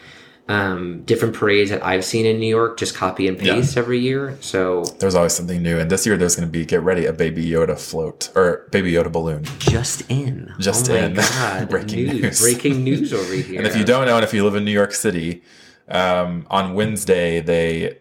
um, 0.47 1.01
different 1.07 1.33
parades 1.33 1.71
that 1.71 1.83
I've 1.83 2.05
seen 2.05 2.23
in 2.27 2.39
New 2.39 2.45
York, 2.47 2.77
just 2.77 2.93
copy 2.93 3.27
and 3.27 3.41
Yeah. 3.41 3.55
paste 3.55 3.77
every 3.77 3.97
year. 3.97 4.37
So 4.41 4.83
There's 4.99 5.15
always 5.15 5.33
something 5.33 5.63
new, 5.63 5.79
and 5.79 5.89
this 5.89 6.05
year 6.05 6.17
there's 6.17 6.35
going 6.35 6.47
to 6.47 6.51
be 6.51 6.65
get 6.65 6.83
ready 6.83 7.07
a 7.07 7.13
Baby 7.13 7.43
Yoda 7.49 7.75
float 7.79 8.29
or 8.35 8.67
Baby 8.71 8.91
Yoda 8.91 9.11
balloon. 9.11 9.41
just 9.57 10.03
in, 10.07 10.51
Just 10.59 10.87
oh 10.91 10.93
my 10.93 10.99
in. 10.99 11.13
God, 11.39 11.69
Breaking 11.69 12.05
news, 12.05 12.21
news. 12.21 12.41
breaking 12.41 12.83
news 12.83 13.11
over 13.11 13.33
here. 13.33 13.57
And 13.57 13.65
if 13.65 13.75
you 13.75 13.83
don't 13.83 14.05
know, 14.05 14.17
and 14.17 14.23
if 14.23 14.35
you 14.35 14.43
live 14.43 14.53
in 14.55 14.63
New 14.65 14.71
York 14.71 14.93
City, 14.93 15.41
um, 15.89 16.45
on 16.51 16.75
Wednesday 16.75 17.39
they 17.39 17.97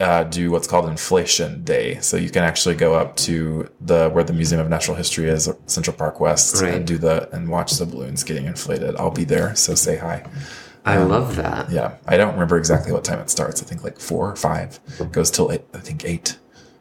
uh, 0.00 0.24
do 0.24 0.50
what's 0.50 0.66
called 0.68 0.88
Inflation 0.88 1.64
Day. 1.64 1.98
So 2.00 2.16
you 2.16 2.30
can 2.30 2.44
actually 2.44 2.76
go 2.76 2.94
up 2.94 3.16
to 3.16 3.68
the 3.80 4.08
where 4.10 4.22
the 4.24 4.32
Museum 4.32 4.60
of 4.60 4.68
Natural 4.68 4.96
History 4.96 5.28
is, 5.28 5.50
Central 5.66 5.96
Park 5.96 6.20
West, 6.20 6.62
Right. 6.62 6.74
and 6.74 6.86
do 6.86 6.98
the 6.98 7.28
and 7.34 7.48
watch 7.48 7.72
the 7.72 7.86
balloons 7.86 8.22
getting 8.24 8.46
inflated. 8.46 8.94
I'll 8.96 9.10
be 9.10 9.24
there, 9.24 9.54
so 9.56 9.74
say 9.74 9.96
hi. 9.96 10.24
I 10.84 10.98
love 10.98 11.36
that. 11.36 11.70
Yeah, 11.70 11.96
I 12.06 12.16
don't 12.16 12.32
remember 12.32 12.56
exactly 12.56 12.92
what 12.92 13.04
time 13.04 13.18
it 13.18 13.28
starts. 13.28 13.60
I 13.62 13.66
think 13.66 13.84
like 13.84 13.98
four 14.00 14.30
or 14.30 14.36
five. 14.36 14.80
It 14.98 15.12
goes 15.12 15.30
till 15.30 15.50
eight, 15.52 15.64
I 15.74 15.78
think 15.78 16.04
eight. 16.04 16.38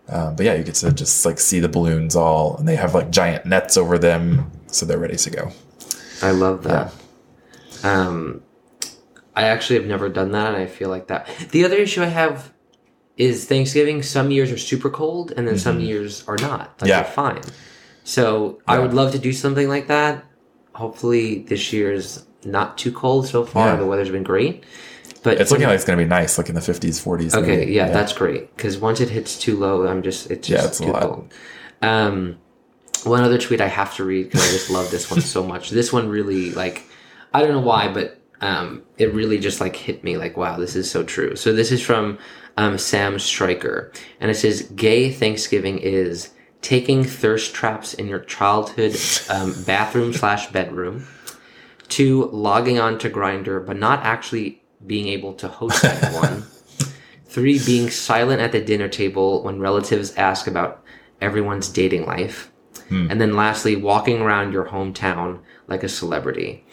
Um, 0.07 0.35
but 0.37 0.45
yeah, 0.45 0.53
you 0.53 0.63
get 0.63 0.75
to 0.75 0.91
just 0.93 1.25
like 1.25 1.39
see 1.39 1.59
the 1.59 1.67
balloons 1.67 2.15
all, 2.15 2.55
and 2.57 2.67
they 2.67 2.77
have 2.77 2.93
like 2.95 3.09
giant 3.09 3.45
nets 3.45 3.75
over 3.75 3.97
them, 3.97 4.49
so 4.67 4.85
they're 4.85 4.97
ready 4.99 5.17
to 5.17 5.29
go. 5.29 5.51
I 6.21 6.31
love 6.31 6.63
that. 6.63 6.93
Um, 7.83 8.41
I 9.35 9.43
actually 9.43 9.77
have 9.79 9.85
never 9.87 10.07
done 10.07 10.31
that, 10.31 10.53
and 10.53 10.57
I 10.57 10.67
feel 10.67 10.89
like 10.89 11.07
that. 11.07 11.27
The 11.51 11.65
other 11.65 11.75
issue 11.75 12.01
I 12.01 12.05
have 12.07 12.53
is 13.17 13.45
Thanksgiving. 13.45 14.03
Some 14.03 14.31
years 14.31 14.51
are 14.51 14.57
super 14.57 14.89
cold, 14.89 15.33
and 15.35 15.47
then 15.47 15.57
some 15.57 15.79
years 15.79 16.23
are 16.27 16.37
not. 16.37 16.79
Like 16.81 16.89
Mm-hmm. 16.91 17.03
Yeah. 17.03 17.03
fine. 17.03 17.41
So 18.03 18.61
I 18.67 18.79
would 18.79 18.93
love 18.93 19.11
to 19.13 19.19
do 19.19 19.33
something 19.33 19.67
like 19.67 19.87
that. 19.87 20.23
Hopefully, 20.73 21.39
this 21.39 21.73
year's 21.73 22.25
not 22.45 22.77
too 22.77 22.91
cold 22.91 23.27
so 23.27 23.43
far. 23.45 23.69
Yeah. 23.69 23.75
The 23.77 23.85
weather's 23.85 24.11
been 24.11 24.23
great, 24.23 24.63
but 25.23 25.41
It's 25.41 25.51
looking 25.51 25.65
like 25.67 25.75
it's 25.75 25.83
gonna 25.83 25.97
be 25.97 26.05
nice, 26.05 26.37
like 26.37 26.49
in 26.49 26.55
the 26.55 26.61
fifties, 26.61 26.99
forties. 26.99 27.33
Okay, 27.35 27.67
yeah, 27.69 27.89
that's 27.89 28.13
great. 28.13 28.55
Because 28.55 28.77
once 28.77 29.01
it 29.01 29.09
hits 29.09 29.37
too 29.39 29.57
low, 29.57 29.87
I'm 29.87 30.03
just 30.03 30.29
it's 30.31 30.47
Yeah, 30.47 30.57
just 30.57 30.67
it's 30.67 30.79
a 30.81 30.85
too 30.85 30.93
cold. 30.93 31.33
Um, 31.81 32.37
one 33.03 33.23
other 33.23 33.37
tweet 33.37 33.59
I 33.61 33.67
have 33.67 33.95
to 33.95 34.03
read 34.03 34.25
because 34.25 34.41
I 34.47 34.51
just 34.51 34.69
love 34.69 34.89
this 34.91 35.09
one 35.11 35.21
so 35.21 35.43
much. 35.43 35.69
This 35.79 35.91
one 35.91 36.07
really 36.09 36.51
like 36.51 36.83
I 37.33 37.41
don't 37.41 37.51
know 37.51 37.59
why, 37.61 37.91
but 37.91 38.21
um, 38.39 38.83
it 38.99 39.13
really 39.13 39.39
just 39.39 39.59
like 39.59 39.75
hit 39.75 40.03
me 40.03 40.15
like 40.17 40.37
wow, 40.37 40.57
this 40.57 40.75
is 40.75 40.89
so 40.89 41.03
true. 41.03 41.35
So 41.35 41.51
this 41.53 41.71
is 41.71 41.81
from 41.81 42.19
um, 42.57 42.77
Sam 42.77 43.19
Stryker, 43.19 43.91
and 44.19 44.29
it 44.29 44.35
says, 44.35 44.63
"Gay 44.75 45.11
Thanksgiving 45.11 45.79
is." 45.79 46.31
Taking 46.59 47.03
thirst 47.03 47.53
traps 47.53 47.93
in 47.93 48.07
your 48.07 48.19
childhood 48.19 48.97
um, 49.29 49.53
bathroom 49.67 50.11
slash 50.11 50.51
bedroom, 50.51 51.05
two 51.87 52.25
logging 52.33 52.79
on 52.79 52.97
to 52.97 53.11
Grindr 53.11 53.63
but 53.63 53.77
not 53.77 54.03
actually 54.03 54.63
being 54.85 55.07
able 55.07 55.33
to 55.35 55.47
host 55.47 55.85
anyone, 55.85 56.43
Three, 57.27 57.59
being 57.63 57.89
silent 57.89 58.41
at 58.41 58.51
the 58.51 58.61
dinner 58.61 58.87
table 58.87 59.43
when 59.43 59.59
relatives 59.59 60.15
ask 60.15 60.47
about 60.47 60.83
everyone's 61.21 61.69
dating 61.69 62.05
life. 62.05 62.51
And 63.11 63.21
then 63.21 63.35
lastly, 63.35 63.75
walking 63.75 64.21
around 64.21 64.53
your 64.53 64.65
hometown 64.65 65.41
like 65.67 65.83
a 65.83 65.89
celebrity. 65.89 66.65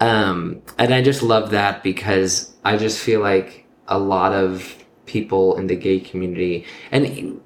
Um, 0.00 0.62
and 0.78 0.94
I 0.94 1.02
just 1.02 1.22
love 1.22 1.50
that 1.50 1.82
because 1.82 2.54
I 2.64 2.78
just 2.78 2.98
feel 2.98 3.20
like 3.20 3.66
a 3.86 3.98
lot 3.98 4.32
of 4.32 4.74
people 5.10 5.56
in 5.56 5.66
the 5.66 5.76
gay 5.76 5.98
community, 6.00 6.64
and 6.92 7.40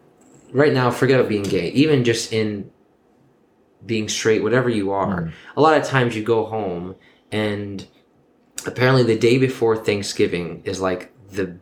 right 0.52 0.72
now, 0.72 0.90
forget 0.90 1.18
about 1.18 1.28
being 1.28 1.42
gay, 1.42 1.70
even 1.70 2.04
just 2.04 2.32
in 2.32 2.70
being 3.86 4.08
straight, 4.08 4.42
whatever 4.42 4.68
you 4.68 4.92
are, 4.92 5.22
mm. 5.22 5.32
a 5.56 5.60
lot 5.60 5.76
of 5.76 5.84
times 5.84 6.16
you 6.16 6.22
go 6.22 6.44
home 6.44 6.94
and 7.30 7.86
apparently 8.66 9.02
the 9.02 9.18
day 9.18 9.36
before 9.38 9.76
Thanksgiving 9.76 10.62
is 10.64 10.80
like 10.80 11.12
the 11.30 11.58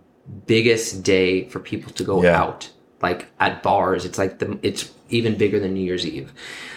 biggest 0.46 1.02
day 1.02 1.48
for 1.48 1.58
people 1.58 1.92
to 1.92 2.04
go 2.04 2.22
Yeah. 2.22 2.40
out. 2.40 2.70
Like 3.00 3.26
at 3.40 3.62
bars, 3.62 4.04
it's 4.04 4.18
like 4.18 4.38
the 4.38 4.58
it's 4.62 4.92
even 5.08 5.36
bigger 5.36 5.58
than 5.58 5.74
New 5.74 5.84
Year's 5.84 6.06
Eve. 6.06 6.32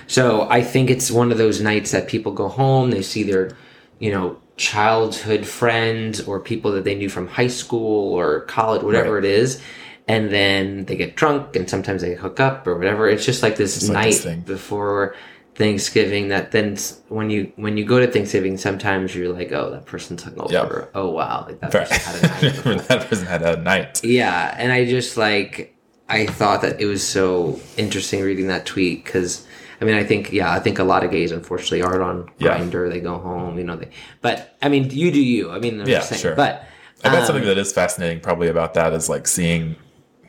So 0.08 0.48
I 0.50 0.63
think 0.63 0.89
it's 0.89 1.12
one 1.12 1.32
of 1.32 1.38
those 1.38 1.62
nights 1.62 1.91
that 1.91 2.08
people 2.08 2.32
go 2.32 2.48
home, 2.48 2.89
they 2.89 3.03
see 3.03 3.24
their, 3.24 3.51
you 4.00 4.12
know, 4.12 4.38
childhood 4.57 5.45
friends 5.45 6.21
or 6.21 6.39
people 6.39 6.71
that 6.74 6.83
they 6.83 6.95
knew 6.95 7.09
from 7.09 7.27
high 7.27 7.47
school 7.47 8.13
or 8.13 8.41
college, 8.41 8.83
whatever 8.83 9.15
Right. 9.15 9.25
it 9.25 9.31
is, 9.31 9.62
and 10.07 10.31
then 10.31 10.85
they 10.85 10.95
get 10.95 11.15
drunk 11.15 11.55
and 11.55 11.69
sometimes 11.69 12.01
they 12.01 12.13
hook 12.15 12.39
up 12.39 12.65
or 12.67 12.77
whatever. 12.77 13.09
It's 13.09 13.25
just 13.25 13.43
like 13.43 13.55
this 13.57 13.75
It's 13.77 13.88
like 13.89 13.93
night 13.93 14.05
this 14.13 14.24
thing. 14.24 14.39
before 14.41 15.15
Thanksgiving 15.55 16.27
that 16.29 16.51
then 16.51 16.75
when 17.07 17.29
you 17.29 17.51
when 17.55 17.77
you 17.77 17.85
go 17.85 18.00
to 18.00 18.07
Thanksgiving, 18.12 18.57
sometimes 18.57 19.15
you're 19.15 19.33
like, 19.33 19.51
oh, 19.53 19.71
that 19.71 19.85
person's 19.85 20.24
hungover. 20.24 20.51
Yep. 20.51 20.91
Oh 20.95 21.09
wow, 21.12 21.45
like 21.47 21.59
that 21.62 21.74
Right. 21.74 21.89
person 21.89 22.29
had 22.29 22.65
a 22.65 22.65
night. 22.75 22.88
that 22.88 23.09
person 23.09 23.25
had 23.25 23.41
a 23.41 23.57
night. 23.62 24.03
yeah, 24.03 24.53
and 24.57 24.71
I 24.71 24.85
just 24.85 25.15
like 25.17 25.74
I 26.07 26.27
thought 26.27 26.62
that 26.62 26.79
it 26.81 26.85
was 26.85 27.01
so 27.05 27.59
interesting 27.77 28.21
reading 28.21 28.47
that 28.47 28.65
tweet 28.65 29.03
because 29.05 29.45
I 29.82 29.86
mean 29.86 29.96
I 29.96 30.03
think 30.03 30.32
yeah 30.32 30.51
I 30.51 30.60
think 30.60 30.79
a 30.79 30.84
lot 30.84 31.03
of 31.03 31.12
gays 31.12 31.32
unfortunately 31.32 31.82
aren't 31.82 32.01
on 32.01 32.32
Yeah. 32.38 32.58
Grindr. 32.58 32.89
They 32.89 33.00
go 33.00 33.17
home, 33.17 33.58
you 33.58 33.63
know. 33.63 33.75
They 33.75 33.89
but 34.22 34.55
I 34.62 34.70
mean 34.70 34.89
you 34.89 35.12
do 35.12 35.22
you. 35.22 35.51
I 35.51 35.60
mean 35.60 35.82
I'm 35.82 35.88
Yeah, 35.88 36.01
saying. 36.01 36.22
sure. 36.22 36.36
But 36.36 36.65
I 37.03 37.10
bet 37.10 37.20
um, 37.22 37.25
something 37.27 37.46
that 37.46 37.58
is 37.58 37.72
fascinating 37.74 38.20
probably 38.22 38.48
about 38.48 38.74
that 38.75 38.94
is 38.94 39.10
like 39.10 39.27
seeing 39.27 39.75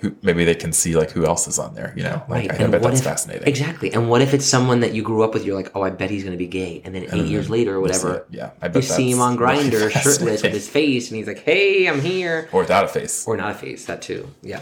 who 0.01 0.15
maybe 0.21 0.45
they 0.45 0.55
can 0.55 0.73
see 0.73 0.95
like 0.95 1.11
who 1.11 1.25
else 1.25 1.49
is 1.49 1.59
on 1.59 1.75
there. 1.75 1.95
You 1.97 2.03
know, 2.03 2.23
like 2.29 2.51
Right, 2.51 2.61
I 2.61 2.65
and 2.65 2.71
bet 2.73 2.83
that's 2.83 2.99
if- 2.99 3.05
fascinating. 3.07 3.49
Exactly. 3.49 3.91
And 3.95 4.11
what 4.11 4.21
if 4.21 4.35
it's 4.35 4.45
someone 4.45 4.81
that 4.81 4.93
you 4.93 5.03
grew 5.03 5.23
up 5.23 5.33
with? 5.33 5.47
You're 5.47 5.55
like, 5.57 5.71
oh, 5.75 5.81
I 5.83 5.89
bet 5.89 6.11
he's 6.11 6.23
going 6.23 6.35
to 6.35 6.39
be 6.39 6.47
gay. 6.47 6.83
And 6.85 6.95
then 6.95 7.07
eight 7.15 7.25
years 7.25 7.49
later 7.49 7.77
or 7.77 7.81
whatever. 7.81 8.27
Yeah, 8.29 8.51
I 8.61 8.69
bet 8.69 8.83
you 8.83 8.89
see 8.91 9.11
him 9.11 9.21
on 9.23 9.39
Grindr, 9.39 9.91
shirtless 10.03 10.43
with 10.43 10.53
his 10.53 10.69
face, 10.69 11.09
and 11.09 11.17
he's 11.17 11.27
like, 11.27 11.39
hey, 11.39 11.87
I'm 11.89 12.03
here. 12.03 12.51
or 12.53 12.61
without 12.61 12.85
a 12.85 12.89
face. 12.89 13.27
Or 13.27 13.39
not 13.39 13.53
a 13.53 13.55
face, 13.55 13.87
that 13.87 14.03
too. 14.03 14.29
Yeah. 14.43 14.61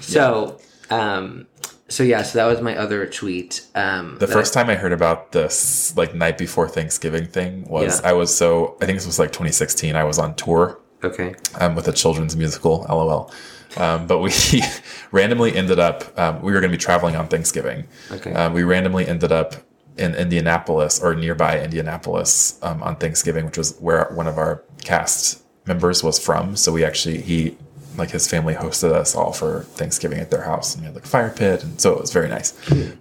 So, 0.00 0.58
um, 0.90 1.46
so 1.94 2.02
yeah, 2.02 2.22
so 2.22 2.38
that 2.38 2.46
was 2.46 2.60
my 2.60 2.76
other 2.76 3.06
tweet. 3.06 3.64
Um, 3.76 4.16
The 4.18 4.26
first 4.26 4.52
time 4.52 4.68
I 4.68 4.74
heard 4.74 4.92
about 4.92 5.30
this 5.30 5.96
like 5.96 6.12
night 6.12 6.36
before 6.36 6.68
Thanksgiving 6.68 7.26
thing 7.26 7.64
was 7.68 8.00
Yeah. 8.00 8.10
I 8.10 8.12
was 8.14 8.34
so 8.34 8.76
I 8.80 8.86
think 8.86 8.98
this 8.98 9.06
was 9.06 9.20
like 9.20 9.30
2016. 9.30 9.94
I 9.94 10.02
was 10.02 10.18
on 10.18 10.34
tour 10.34 10.80
okay. 11.04 11.36
um, 11.60 11.76
with 11.76 11.86
a 11.86 11.92
children's 11.92 12.36
musical, 12.36 12.84
LOL. 12.88 13.30
Um, 13.76 14.06
but 14.08 14.18
we 14.18 14.32
randomly 15.12 15.54
ended 15.54 15.78
up, 15.78 16.16
um, 16.18 16.42
we 16.42 16.52
were 16.52 16.60
going 16.60 16.72
to 16.72 16.76
be 16.76 16.82
traveling 16.82 17.14
on 17.16 17.28
Thanksgiving. 17.28 17.86
Okay. 18.10 18.32
Um, 18.32 18.52
we 18.52 18.64
randomly 18.64 19.06
ended 19.06 19.30
up 19.30 19.54
in 19.96 20.14
Indianapolis 20.14 21.00
or 21.00 21.14
nearby 21.14 21.60
Indianapolis 21.60 22.58
um, 22.62 22.82
on 22.82 22.96
Thanksgiving, 22.96 23.44
which 23.46 23.58
was 23.58 23.76
where 23.78 24.10
one 24.12 24.26
of 24.26 24.38
our 24.38 24.64
cast 24.82 25.42
members 25.66 26.02
was 26.02 26.18
from. 26.18 26.56
So 26.56 26.72
we 26.72 26.84
actually, 26.84 27.20
he, 27.20 27.56
like 27.96 28.10
his 28.10 28.28
family 28.28 28.54
hosted 28.54 28.92
us 28.92 29.14
all 29.14 29.32
for 29.32 29.62
Thanksgiving 29.74 30.18
at 30.18 30.30
their 30.30 30.42
house 30.42 30.74
and 30.74 30.82
we 30.82 30.86
had 30.86 30.94
like 30.94 31.04
a 31.04 31.08
fire 31.08 31.30
pit. 31.30 31.62
And 31.62 31.80
so 31.80 31.92
it 31.94 32.00
was 32.00 32.12
very 32.12 32.28
nice. 32.28 32.52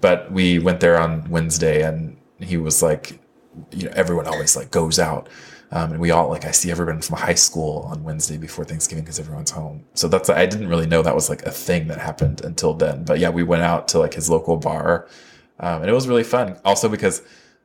But 0.01 0.31
we 0.31 0.59
went 0.59 0.79
there 0.79 0.99
on 0.99 1.29
Wednesday 1.29 1.83
and 1.83 2.17
he 2.39 2.57
was 2.57 2.83
like, 2.83 3.19
you 3.71 3.85
know, 3.87 3.93
everyone 3.95 4.27
always 4.27 4.55
like 4.55 4.71
goes 4.71 4.99
out. 4.99 5.29
Um, 5.71 5.93
and 5.93 5.99
we 5.99 6.11
all 6.11 6.29
like 6.29 6.45
I 6.45 6.51
see 6.51 6.69
everyone 6.69 7.01
from 7.01 7.17
high 7.17 7.33
school 7.33 7.87
on 7.89 8.03
Wednesday 8.03 8.37
before 8.37 8.63
Thanksgiving 8.63 9.03
because 9.03 9.19
everyone's 9.19 9.49
home. 9.49 9.85
So 9.95 10.07
that's 10.07 10.29
I 10.29 10.45
didn't 10.45 10.67
really 10.67 10.85
know 10.85 11.01
that 11.01 11.15
was 11.15 11.29
like 11.29 11.41
a 11.43 11.51
thing 11.51 11.87
that 11.87 11.97
happened 11.97 12.41
until 12.41 12.75
then. 12.75 13.03
But 13.03 13.17
yeah, 13.17 13.29
we 13.29 13.41
went 13.41 13.63
out 13.63 13.87
to 13.89 13.99
like 13.99 14.13
his 14.13 14.29
local 14.29 14.57
bar, 14.57 15.07
um, 15.59 15.81
and 15.81 15.89
it 15.89 15.93
was 15.93 16.07
really 16.07 16.23
fun. 16.23 16.59
Also 16.63 16.87
because 16.87 17.23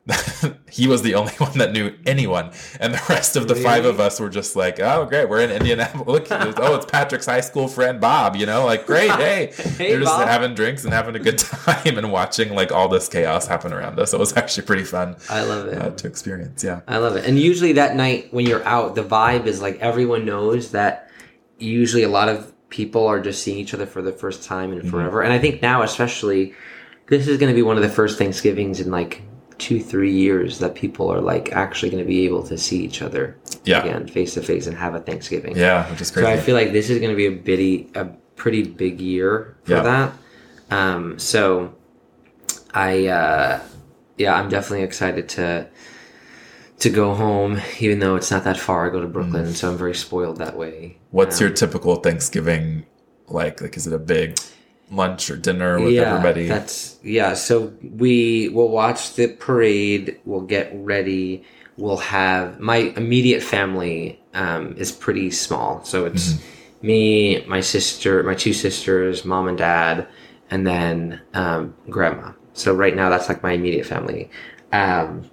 he 0.71 0.87
was 0.87 1.01
the 1.01 1.15
only 1.15 1.33
one 1.33 1.57
that 1.57 1.71
knew 1.71 1.93
anyone, 2.05 2.51
and 2.79 2.93
the 2.93 3.01
rest 3.09 3.35
of 3.35 3.47
the 3.47 3.55
five 3.55 3.85
of 3.85 3.99
us 3.99 4.19
were 4.19 4.29
just 4.29 4.55
like, 4.55 4.79
"Oh, 4.79 5.05
great, 5.05 5.29
we're 5.29 5.41
in 5.41 5.51
Indianapolis. 5.51 6.27
Oh, 6.57 6.75
it's 6.75 6.85
Patrick's 6.85 7.25
high 7.25 7.41
school 7.41 7.67
friend 7.67 7.99
Bob. 8.01 8.35
You 8.35 8.45
know, 8.45 8.65
like 8.65 8.85
great, 8.85 9.11
hey, 9.11 9.51
Hey, 9.77 9.89
they're 9.91 9.99
just 9.99 10.11
Bob. 10.11 10.27
having 10.27 10.53
drinks 10.55 10.83
and 10.83 10.93
having 10.93 11.15
a 11.15 11.19
good 11.19 11.37
time 11.37 11.97
and 11.97 12.11
watching 12.11 12.53
like 12.55 12.71
all 12.71 12.87
this 12.87 13.07
chaos 13.07 13.47
happen 13.47 13.71
around 13.73 13.99
us. 13.99 14.13
It 14.13 14.19
was 14.19 14.35
actually 14.35 14.65
pretty 14.65 14.83
fun 14.83 15.15
I 15.29 15.43
love 15.43 15.67
it. 15.67 15.77
uh, 15.81 15.89
to 15.91 16.07
experience. 16.07 16.63
Yeah." 16.63 16.81
I 16.87 16.97
love 16.97 17.15
it. 17.15 17.25
And 17.25 17.37
usually 17.39 17.73
that 17.73 17.95
night 17.95 18.33
when 18.33 18.45
you're 18.45 18.63
out, 18.65 18.95
the 18.95 19.03
vibe 19.03 19.45
is 19.45 19.61
like 19.61 19.79
everyone 19.79 20.25
knows 20.25 20.71
that 20.71 21.09
usually 21.57 22.03
a 22.03 22.09
lot 22.09 22.29
of 22.29 22.53
people 22.69 23.05
are 23.07 23.19
just 23.19 23.41
seeing 23.43 23.57
each 23.57 23.73
other 23.73 23.85
for 23.85 24.01
the 24.01 24.11
first 24.11 24.43
time 24.43 24.71
Mm-hmm. 24.71 24.89
forever. 24.89 25.21
And 25.21 25.33
I 25.33 25.39
think 25.39 25.61
now, 25.61 25.81
especially, 25.81 26.53
this 27.07 27.27
is 27.27 27.37
going 27.39 27.51
to 27.51 27.55
be 27.55 27.63
one 27.63 27.75
of 27.77 27.81
the 27.83 27.89
first 27.89 28.17
Thanksgivings 28.19 28.79
in 28.79 28.91
like 28.91 29.23
two, 29.59 29.79
three 29.79 30.11
years 30.11 30.57
that 30.59 30.73
people 30.73 31.11
are 31.11 31.21
like 31.21 31.51
actually 31.51 31.89
going 31.91 32.03
to 32.03 32.07
be 32.07 32.25
able 32.25 32.41
to 32.43 32.57
see 32.57 32.79
each 32.83 33.01
other 33.01 33.37
Yeah. 33.65 33.81
again 33.83 34.07
face 34.07 34.33
to 34.33 34.41
face 34.41 34.65
and 34.67 34.75
have 34.77 34.95
a 34.95 34.99
Thanksgiving. 34.99 35.55
Yeah, 35.55 35.89
which 35.91 36.01
is 36.01 36.09
crazy. 36.09 36.25
So. 36.27 36.33
I 36.33 36.37
feel 36.37 36.55
like 36.55 36.71
this 36.71 36.89
is 36.89 36.97
going 36.99 37.11
to 37.11 37.15
be 37.17 37.27
a 37.27 37.31
bitty, 37.31 37.89
a 37.95 38.05
pretty 38.35 38.63
big 38.63 38.99
year 39.01 39.57
for 39.63 39.73
Yeah. 39.73 39.81
that. 39.83 40.13
Um, 40.71 41.19
so 41.19 41.73
I, 42.73 43.07
uh, 43.07 43.59
yeah, 44.17 44.33
I'm 44.33 44.49
definitely 44.49 44.83
excited 44.85 45.29
to 45.29 45.67
to 46.79 46.89
go 46.89 47.13
home, 47.13 47.59
even 47.81 47.99
though 47.99 48.15
it's 48.15 48.31
not 48.31 48.45
that 48.45 48.57
far. 48.57 48.87
I 48.87 48.89
go 48.89 49.01
to 49.01 49.07
Brooklyn, 49.07 49.53
so 49.53 49.69
I'm 49.69 49.77
very 49.77 49.93
spoiled 49.93 50.37
that 50.37 50.55
way. 50.55 50.95
Mm. 50.95 51.01
What's 51.11 51.41
Um, 51.41 51.47
your 51.47 51.53
typical 51.53 51.97
Thanksgiving 51.97 52.85
like? 53.27 53.59
Like, 53.61 53.75
is 53.75 53.85
it 53.85 53.91
a 53.93 53.99
big 53.99 54.37
lunch 54.91 55.29
or 55.29 55.37
dinner 55.37 55.79
with 55.79 55.93
everybody? 55.97 56.47
That's 56.47 56.97
yeah. 57.03 57.33
So 57.33 57.73
we 57.81 58.49
will 58.49 58.69
watch 58.69 59.15
the 59.15 59.27
parade. 59.27 60.19
We'll 60.25 60.41
get 60.41 60.71
ready. 60.73 61.43
We'll 61.77 61.97
have 61.97 62.59
my 62.59 62.93
immediate 62.97 63.41
family 63.41 64.21
um, 64.33 64.75
is 64.77 64.91
pretty 64.91 65.31
small. 65.31 65.83
So 65.85 66.05
it's 66.05 66.39
me, 66.81 67.43
my 67.45 67.61
sister, 67.61 68.23
my 68.23 68.35
two 68.35 68.53
sisters, 68.53 69.25
mom 69.25 69.47
and 69.47 69.57
dad, 69.57 70.07
and 70.49 70.65
then 70.65 71.21
um, 71.33 71.75
grandma. 71.89 72.33
So 72.53 72.73
right 72.73 72.95
now 72.95 73.09
that's 73.09 73.29
like 73.29 73.43
my 73.43 73.53
immediate 73.53 73.85
family. 73.85 74.29
Um, 74.71 75.29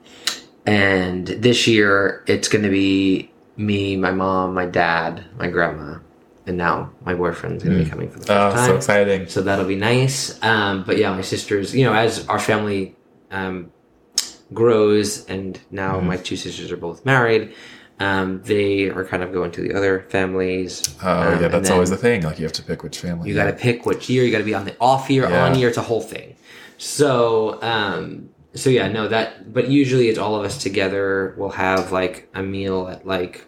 and 0.65 1.27
this 1.27 1.67
year 1.67 2.25
it's 2.27 2.49
going 2.49 2.65
to 2.65 2.71
be 2.71 3.31
me, 3.57 3.97
my 3.97 4.13
mom, 4.13 4.55
my 4.55 4.67
dad, 4.67 5.25
my 5.39 5.49
grandma, 5.49 5.99
and 6.47 6.57
now 6.57 6.91
my 7.05 7.15
boyfriend's 7.15 7.63
going 7.65 7.77
to 7.79 7.85
be 7.85 7.91
coming 7.91 8.09
for 8.09 8.19
the 8.21 8.27
first 8.27 8.31
Oh, 8.31 8.51
time. 8.57 8.67
so 8.69 8.77
exciting. 8.77 9.27
So 9.29 9.43
that'll 9.43 9.65
be 9.67 9.77
nice. 9.77 10.41
Um, 10.43 10.85
but 10.85 10.97
yeah, 10.99 11.13
my 11.15 11.23
sisters, 11.23 11.75
you 11.75 11.85
know, 11.85 11.93
as 11.95 12.27
our 12.29 12.39
family 12.39 12.95
um, 13.31 13.73
grows, 14.53 15.27
and 15.27 15.59
now 15.71 15.97
Mm-hmm. 15.97 16.07
my 16.07 16.17
two 16.17 16.37
sisters 16.37 16.71
are 16.73 16.77
both 16.77 17.05
married, 17.05 17.53
um, 17.99 18.43
they 18.45 18.85
are 18.91 19.05
kind 19.05 19.23
of 19.23 19.33
going 19.33 19.51
to 19.53 19.61
the 19.63 19.75
other 19.75 20.07
families. 20.11 20.83
Oh, 21.03 21.11
Um, 21.35 21.43
yeah, 21.43 21.49
that's 21.49 21.71
always 21.71 21.91
the 21.91 21.97
thing. 21.97 22.23
Like 22.23 22.39
you 22.39 22.45
have 22.45 22.53
to 22.53 22.63
pick 22.63 22.83
which 22.83 22.99
family. 22.99 23.29
You 23.29 23.35
got 23.35 23.47
to 23.47 23.53
pick 23.55 23.87
which 23.87 24.09
year. 24.09 24.23
You 24.25 24.31
got 24.31 24.39
to 24.39 24.45
be 24.45 24.55
on 24.55 24.65
the 24.67 24.77
off 24.81 25.09
year, 25.11 25.29
Yeah. 25.29 25.47
on 25.47 25.59
year. 25.59 25.69
It's 25.69 25.79
a 25.79 25.83
whole 25.83 26.03
thing. 26.03 26.37
So, 26.79 27.59
um, 27.63 28.29
so 28.55 28.69
yeah, 28.71 28.89
no, 28.89 29.09
that. 29.09 29.53
But 29.53 29.69
usually, 29.69 30.09
it's 30.11 30.19
all 30.19 30.37
of 30.37 30.45
us 30.45 30.63
together. 30.63 31.35
We'll 31.39 31.51
have 31.51 31.91
like 31.91 32.29
a 32.35 32.43
meal 32.43 32.89
at 32.89 33.07
like, 33.07 33.47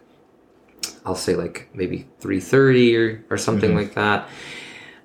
I'll 1.05 1.15
say 1.15 1.35
like 1.35 1.69
maybe 1.75 2.07
three 2.21 2.41
thirty 2.41 2.97
or 2.97 3.25
or 3.31 3.37
something 3.39 3.71
Mm-hmm. 3.71 3.79
like 3.79 3.95
that. 3.95 4.29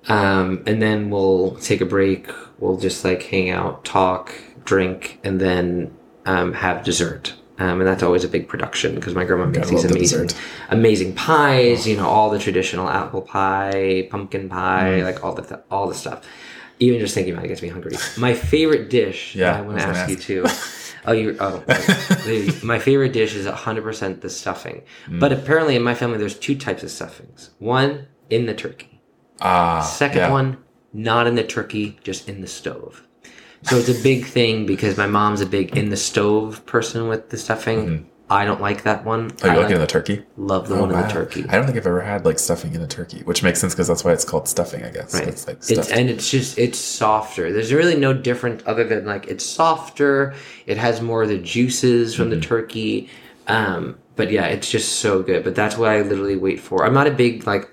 Um, 0.08 0.62
and 0.66 0.82
then 0.82 1.10
we'll 1.10 1.56
take 1.56 1.80
a 1.80 1.86
break. 1.86 2.28
We'll 2.58 2.76
just 2.76 3.04
like 3.04 3.22
hang 3.22 3.50
out, 3.50 3.84
talk, 3.84 4.32
drink, 4.64 5.18
and 5.24 5.40
then 5.40 5.94
um, 6.26 6.52
have 6.52 6.84
dessert. 6.84 7.34
Um, 7.58 7.80
and 7.80 7.86
that's 7.86 8.02
always 8.02 8.24
a 8.24 8.28
big 8.28 8.48
production 8.48 8.96
because 8.96 9.14
my 9.14 9.24
grandma 9.24 9.46
makes 9.46 9.70
these 9.70 9.84
love 9.84 9.92
the 9.92 9.98
amazing, 9.98 10.30
amazing 10.70 11.14
pies. 11.14 11.86
You 11.86 11.96
know, 11.96 12.06
all 12.06 12.28
the 12.28 12.38
traditional 12.38 12.88
apple 12.88 13.22
pie, 13.22 14.08
pumpkin 14.10 14.48
pie, 14.48 14.98
Mm. 15.00 15.04
like 15.04 15.24
all 15.24 15.34
the 15.34 15.42
th- 15.42 15.60
all 15.70 15.86
the 15.88 15.94
stuff. 15.94 16.26
Even 16.80 16.98
just 16.98 17.14
thinking 17.14 17.32
about 17.32 17.44
it 17.44 17.48
gets 17.48 17.62
me 17.62 17.68
hungry. 17.68 17.96
My 18.18 18.34
favorite 18.34 18.90
dish. 18.90 19.36
Yeah, 19.36 19.52
that 19.52 19.58
I 19.58 19.60
want 19.62 19.78
to 19.78 19.86
was 19.86 19.96
ask 19.96 20.10
you 20.10 20.16
too. 20.16 20.44
Oh, 21.06 21.12
you. 21.12 21.36
Oh. 21.40 21.62
Maybe. 22.26 22.52
my 22.62 22.78
favorite 22.78 23.12
dish 23.12 23.34
is 23.34 23.46
100% 23.46 24.20
the 24.20 24.30
stuffing. 24.30 24.82
Mm. 25.06 25.20
But 25.20 25.32
apparently, 25.32 25.76
in 25.76 25.82
my 25.82 25.94
family, 25.94 26.18
there's 26.18 26.38
two 26.38 26.54
types 26.54 26.82
of 26.82 26.90
stuffings. 26.90 27.50
One 27.58 28.06
in 28.30 28.46
the 28.46 28.54
turkey. 28.54 29.00
Ah, 29.40 29.80
Second 29.80 30.18
yeah. 30.18 30.30
one, 30.30 30.58
not 30.92 31.26
in 31.26 31.34
the 31.34 31.44
turkey, 31.44 31.98
just 32.02 32.28
in 32.28 32.40
the 32.40 32.46
stove. 32.46 33.06
So 33.62 33.76
it's 33.76 33.88
a 33.88 34.02
big 34.02 34.26
thing 34.26 34.66
because 34.66 34.96
my 34.96 35.06
mom's 35.06 35.40
a 35.40 35.46
big 35.46 35.76
in 35.76 35.88
the 35.88 35.96
stove 35.96 36.64
person 36.66 37.08
with 37.08 37.30
the 37.30 37.38
stuffing. 37.38 38.08
I 38.30 38.46
don't 38.46 38.60
like 38.60 38.84
that 38.84 39.04
one. 39.04 39.32
Oh, 39.42 39.46
you 39.46 39.52
I 39.52 39.54
like 39.56 39.62
like, 39.64 39.70
it 39.72 39.74
in 39.74 39.80
the 39.80 39.86
turkey? 39.86 40.24
love 40.38 40.68
the 40.68 40.76
Oh, 40.76 40.80
one 40.80 40.90
in 40.92 41.00
the 41.00 41.06
turkey. 41.08 41.44
I 41.48 41.52
don't 41.56 41.66
think 41.66 41.76
I've 41.76 41.86
ever 41.86 42.00
had 42.00 42.24
like 42.24 42.38
stuffing 42.38 42.74
in 42.74 42.80
a 42.80 42.86
turkey, 42.86 43.20
which 43.24 43.42
makes 43.42 43.60
sense 43.60 43.74
because 43.74 43.86
that's 43.86 44.02
why 44.02 44.12
it's 44.12 44.24
called 44.24 44.48
stuffing, 44.48 44.82
I 44.82 44.90
guess. 44.90 45.12
Right. 45.14 45.28
It's 45.28 45.46
like 45.46 45.58
It's, 45.68 45.90
and 45.90 46.08
it's 46.08 46.30
just 46.30 46.58
it's 46.58 46.78
softer. 46.78 47.52
There's 47.52 47.72
really 47.72 47.96
no 47.96 48.14
difference 48.14 48.62
other 48.66 48.84
than 48.84 49.04
like 49.04 49.26
it's 49.26 49.44
softer. 49.44 50.34
It 50.66 50.78
has 50.78 51.02
more 51.02 51.22
of 51.24 51.28
the 51.28 51.38
juices 51.38 52.14
from 52.14 52.30
Mm-hmm. 52.30 52.40
the 52.40 52.46
turkey. 52.46 53.10
Um, 53.46 53.98
but 54.16 54.30
yeah, 54.30 54.46
it's 54.46 54.70
just 54.70 55.00
so 55.00 55.22
good. 55.22 55.44
But 55.44 55.54
that's 55.54 55.76
what 55.76 55.90
I 55.90 56.00
literally 56.00 56.36
wait 56.36 56.60
for. 56.60 56.86
I'm 56.86 56.94
not 56.94 57.06
a 57.06 57.10
big 57.10 57.46
like, 57.46 57.70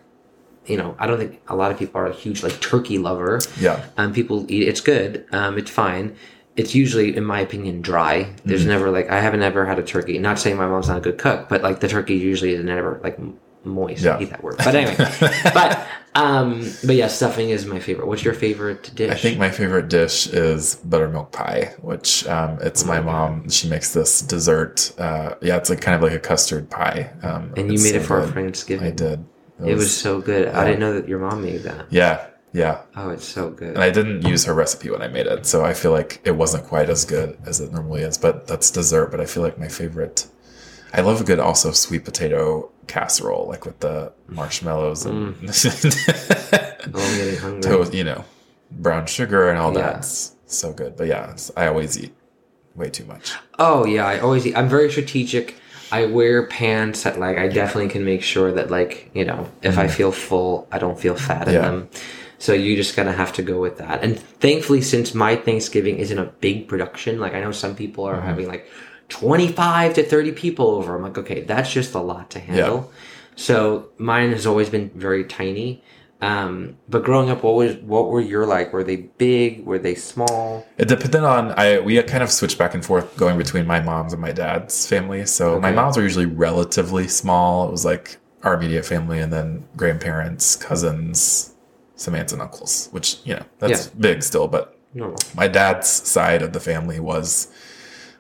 you 0.66 0.76
know, 0.76 0.96
I 1.00 1.08
don't 1.08 1.18
think 1.18 1.42
a 1.48 1.56
lot 1.56 1.72
of 1.72 1.80
people 1.80 2.02
are 2.02 2.08
a 2.08 2.14
huge 2.14 2.44
like 2.44 2.60
turkey 2.60 2.98
lover. 2.98 3.40
yeah. 3.58 3.86
Um, 3.98 4.12
people 4.14 4.46
eat 4.52 4.64
it. 4.64 4.68
It's 4.68 4.82
good. 4.82 5.26
Um, 5.32 5.58
it's 5.58 5.72
fine. 5.72 6.18
It's 6.58 6.76
usually, 6.76 7.16
in 7.16 7.24
my 7.24 7.40
opinion, 7.40 7.82
dry. 7.82 8.24
Mm. 8.24 8.38
There's 8.46 8.66
never 8.66 8.92
like 8.92 9.10
I 9.10 9.22
haven't 9.22 9.42
ever 9.42 9.66
had 9.66 9.80
a 9.80 9.84
turkey. 9.84 10.18
Not 10.20 10.40
saying 10.40 10.58
my 10.58 10.68
mom's 10.68 10.90
not 10.90 10.98
a 10.98 11.02
good 11.02 11.18
cook, 11.18 11.48
but 11.50 11.62
like 11.62 11.80
the 11.80 11.88
turkey 11.88 12.16
usually 12.16 12.54
is 12.54 12.64
never 12.64 13.00
like 13.04 13.18
moist. 13.64 14.04
Yeah. 14.04 14.16
I 14.16 14.20
hate 14.20 14.30
that 14.32 14.44
word. 14.44 14.58
But 14.58 14.76
anyway, 14.76 14.96
but 15.54 15.88
um, 16.16 16.70
but 16.86 16.96
yeah, 16.96 17.08
stuffing 17.08 17.52
is 17.52 17.66
my 17.66 17.80
favorite. 17.80 18.08
What's 18.08 18.24
your 18.24 18.34
favorite 18.34 18.92
dish? 18.96 19.12
I 19.12 19.16
think 19.16 19.40
my 19.40 19.50
favorite 19.50 19.88
dish 19.88 20.28
is 20.28 20.76
buttermilk 20.76 21.32
pie, 21.32 21.74
which 21.82 22.28
um, 22.28 22.58
it's 22.62 22.84
my 22.84 23.00
mom. 23.00 23.50
She 23.50 23.70
makes 23.70 23.94
this 23.94 24.22
dessert. 24.22 24.94
Uh, 24.98 25.36
yeah, 25.42 25.58
it's 25.58 25.70
like 25.70 25.82
kind 25.82 25.96
of 25.96 26.02
like 26.02 26.14
a 26.14 26.20
custard 26.20 26.70
pie. 26.70 27.14
Um, 27.24 27.54
and 27.56 27.72
you 27.72 27.80
made 27.84 27.92
so 27.92 27.96
it 27.98 28.04
for 28.04 28.22
our. 28.22 28.28
Thanksgiving. 28.28 28.88
I 28.88 28.92
did. 28.92 29.26
It 29.66 29.76
was 29.76 29.96
so 29.96 30.20
good. 30.22 30.48
I 30.48 30.66
didn't 30.66 30.80
know 30.80 30.94
that 30.94 31.08
your 31.08 31.20
mom 31.20 31.44
made 31.44 31.62
that. 31.64 31.86
Yeah, 31.92 32.28
yeah. 32.54 32.82
Oh, 32.96 33.10
it's 33.10 33.26
so 33.26 33.50
good. 33.50 33.76
And 33.76 33.84
I 33.84 33.90
didn't 33.90 34.24
use 34.28 34.46
her 34.46 34.54
recipe 34.54 34.90
when 34.90 35.02
I 35.02 35.08
made 35.08 35.28
it, 35.28 35.46
so 35.46 35.64
I 35.64 35.74
feel 35.74 35.92
like 35.92 36.22
it 36.26 36.32
wasn't 36.32 36.66
quite 36.66 36.90
as 36.90 37.06
good 37.06 37.38
as 37.46 37.62
it 37.62 37.72
normally 37.72 38.02
is. 38.02 38.18
But 38.18 38.48
that's 38.48 38.70
dessert. 38.72 39.12
But 39.12 39.22
I 39.22 39.26
feel 39.26 39.44
like 39.44 39.58
my 39.58 39.68
favorite. 39.68 40.28
I 40.94 41.00
love 41.02 41.22
a 41.22 41.24
good 41.24 41.40
also 41.40 41.72
sweet 41.72 42.04
potato 42.04 42.70
casserole, 42.88 43.48
like 43.48 43.66
with 43.66 43.80
the 43.80 44.12
marshmallows 44.28 45.06
and 45.06 45.36
mm. 45.38 45.48
Oh, 46.94 47.32
I'm 47.32 47.38
hungry. 47.38 47.62
toast, 47.62 47.94
you 47.94 48.04
know, 48.04 48.26
brown 48.72 49.06
sugar 49.06 49.50
and 49.50 49.58
all 49.58 49.74
Yeah. 49.74 49.82
that. 49.94 49.98
It's 50.00 50.36
so 50.48 50.74
good. 50.74 50.98
But 50.98 51.08
yeah, 51.08 51.34
I 51.56 51.68
always 51.68 51.98
eat 51.98 52.14
way 52.76 52.90
too 52.90 53.06
much. 53.06 53.34
Oh 53.60 53.86
yeah, 53.86 54.06
I 54.06 54.20
always 54.20 54.46
eat. 54.46 54.58
I'm 54.58 54.68
very 54.68 54.92
strategic. 54.92 55.56
I 55.94 56.06
wear 56.06 56.48
pants 56.48 57.04
that 57.04 57.20
like 57.20 57.38
I 57.38 57.48
definitely 57.48 57.90
can 57.90 58.04
make 58.04 58.24
sure 58.24 58.52
that 58.52 58.70
like 58.72 59.10
you 59.14 59.24
know 59.26 59.50
if 59.62 59.78
I 59.78 59.88
mm. 59.88 59.92
feel 59.92 60.12
full, 60.12 60.68
I 60.72 60.78
don't 60.80 61.00
feel 61.00 61.16
fat 61.16 61.48
in 61.48 61.54
Yeah. 61.54 61.62
them. 61.62 61.90
So 62.42 62.54
you 62.54 62.76
just 62.76 62.96
gotta 62.96 63.12
have 63.12 63.34
to 63.34 63.44
go 63.44 63.62
with 63.62 63.78
that. 63.78 64.04
And 64.04 64.20
thankfully, 64.20 64.82
since 64.82 65.14
my 65.14 65.36
Thanksgiving 65.36 65.98
isn't 66.00 66.18
a 66.18 66.26
big 66.26 66.68
production, 66.68 67.20
like 67.20 67.36
I 67.36 67.40
know 67.40 67.52
some 67.52 67.76
people 67.76 68.04
are 68.06 68.20
having 68.20 68.48
like 68.48 68.68
25 69.10 69.94
to 69.94 70.04
30 70.04 70.32
people 70.32 70.70
over. 70.72 70.96
I'm 70.96 71.04
like, 71.04 71.20
okay, 71.20 71.42
that's 71.42 71.72
just 71.72 71.94
a 71.94 72.00
lot 72.00 72.32
to 72.32 72.40
handle. 72.40 72.92
So 73.36 73.90
mine 74.00 74.32
has 74.32 74.48
always 74.48 74.70
been 74.70 74.90
very 74.96 75.24
tiny. 75.24 75.84
Um, 76.20 76.78
but 76.90 77.04
growing 77.04 77.30
up, 77.30 77.44
what 77.44 77.54
was 77.54 77.76
what 77.78 78.10
were 78.10 78.22
your 78.22 78.48
like? 78.48 78.74
Were 78.74 78.84
they 78.84 78.96
big? 78.96 79.64
Were 79.64 79.78
they 79.78 79.94
small? 79.94 80.66
It 80.80 80.88
depended 80.88 81.24
on 81.24 81.52
I 81.52 81.80
we 81.80 82.02
kind 82.02 82.24
of 82.24 82.32
switched 82.32 82.58
back 82.58 82.74
and 82.74 82.84
forth 82.84 83.18
going 83.18 83.38
between 83.38 83.68
my 83.68 83.82
mom's 83.82 84.14
and 84.14 84.22
my 84.22 84.32
dad's 84.32 84.88
family. 84.88 85.28
So 85.28 85.60
my 85.60 85.72
mom's 85.72 85.96
were 85.96 86.04
usually 86.04 86.26
relatively 86.26 87.08
small. 87.08 87.68
It 87.68 87.72
was 87.72 87.86
like 87.86 88.18
our 88.42 88.56
immediate 88.56 88.86
family 88.86 89.20
and 89.20 89.32
then 89.32 89.68
grandparents, 89.78 90.56
cousins, 90.56 91.54
some 92.02 92.16
aunts 92.16 92.34
and 92.34 92.42
uncles, 92.42 92.90
which, 92.92 93.18
you 93.24 93.36
know, 93.36 93.44
that's 93.60 93.86
Yeah. 93.88 93.92
big 94.00 94.24
still, 94.24 94.48
but 94.48 94.76
Normal. 94.94 95.18
my 95.36 95.48
dad's 95.48 95.88
side 95.90 96.42
of 96.42 96.52
the 96.54 96.60
family 96.60 97.00
was 97.00 97.48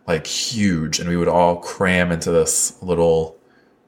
like 0.07 0.25
huge 0.27 0.99
and 0.99 1.09
we 1.09 1.17
would 1.17 1.27
all 1.27 1.55
cram 1.57 2.11
into 2.11 2.31
this 2.31 2.73
little 2.81 3.37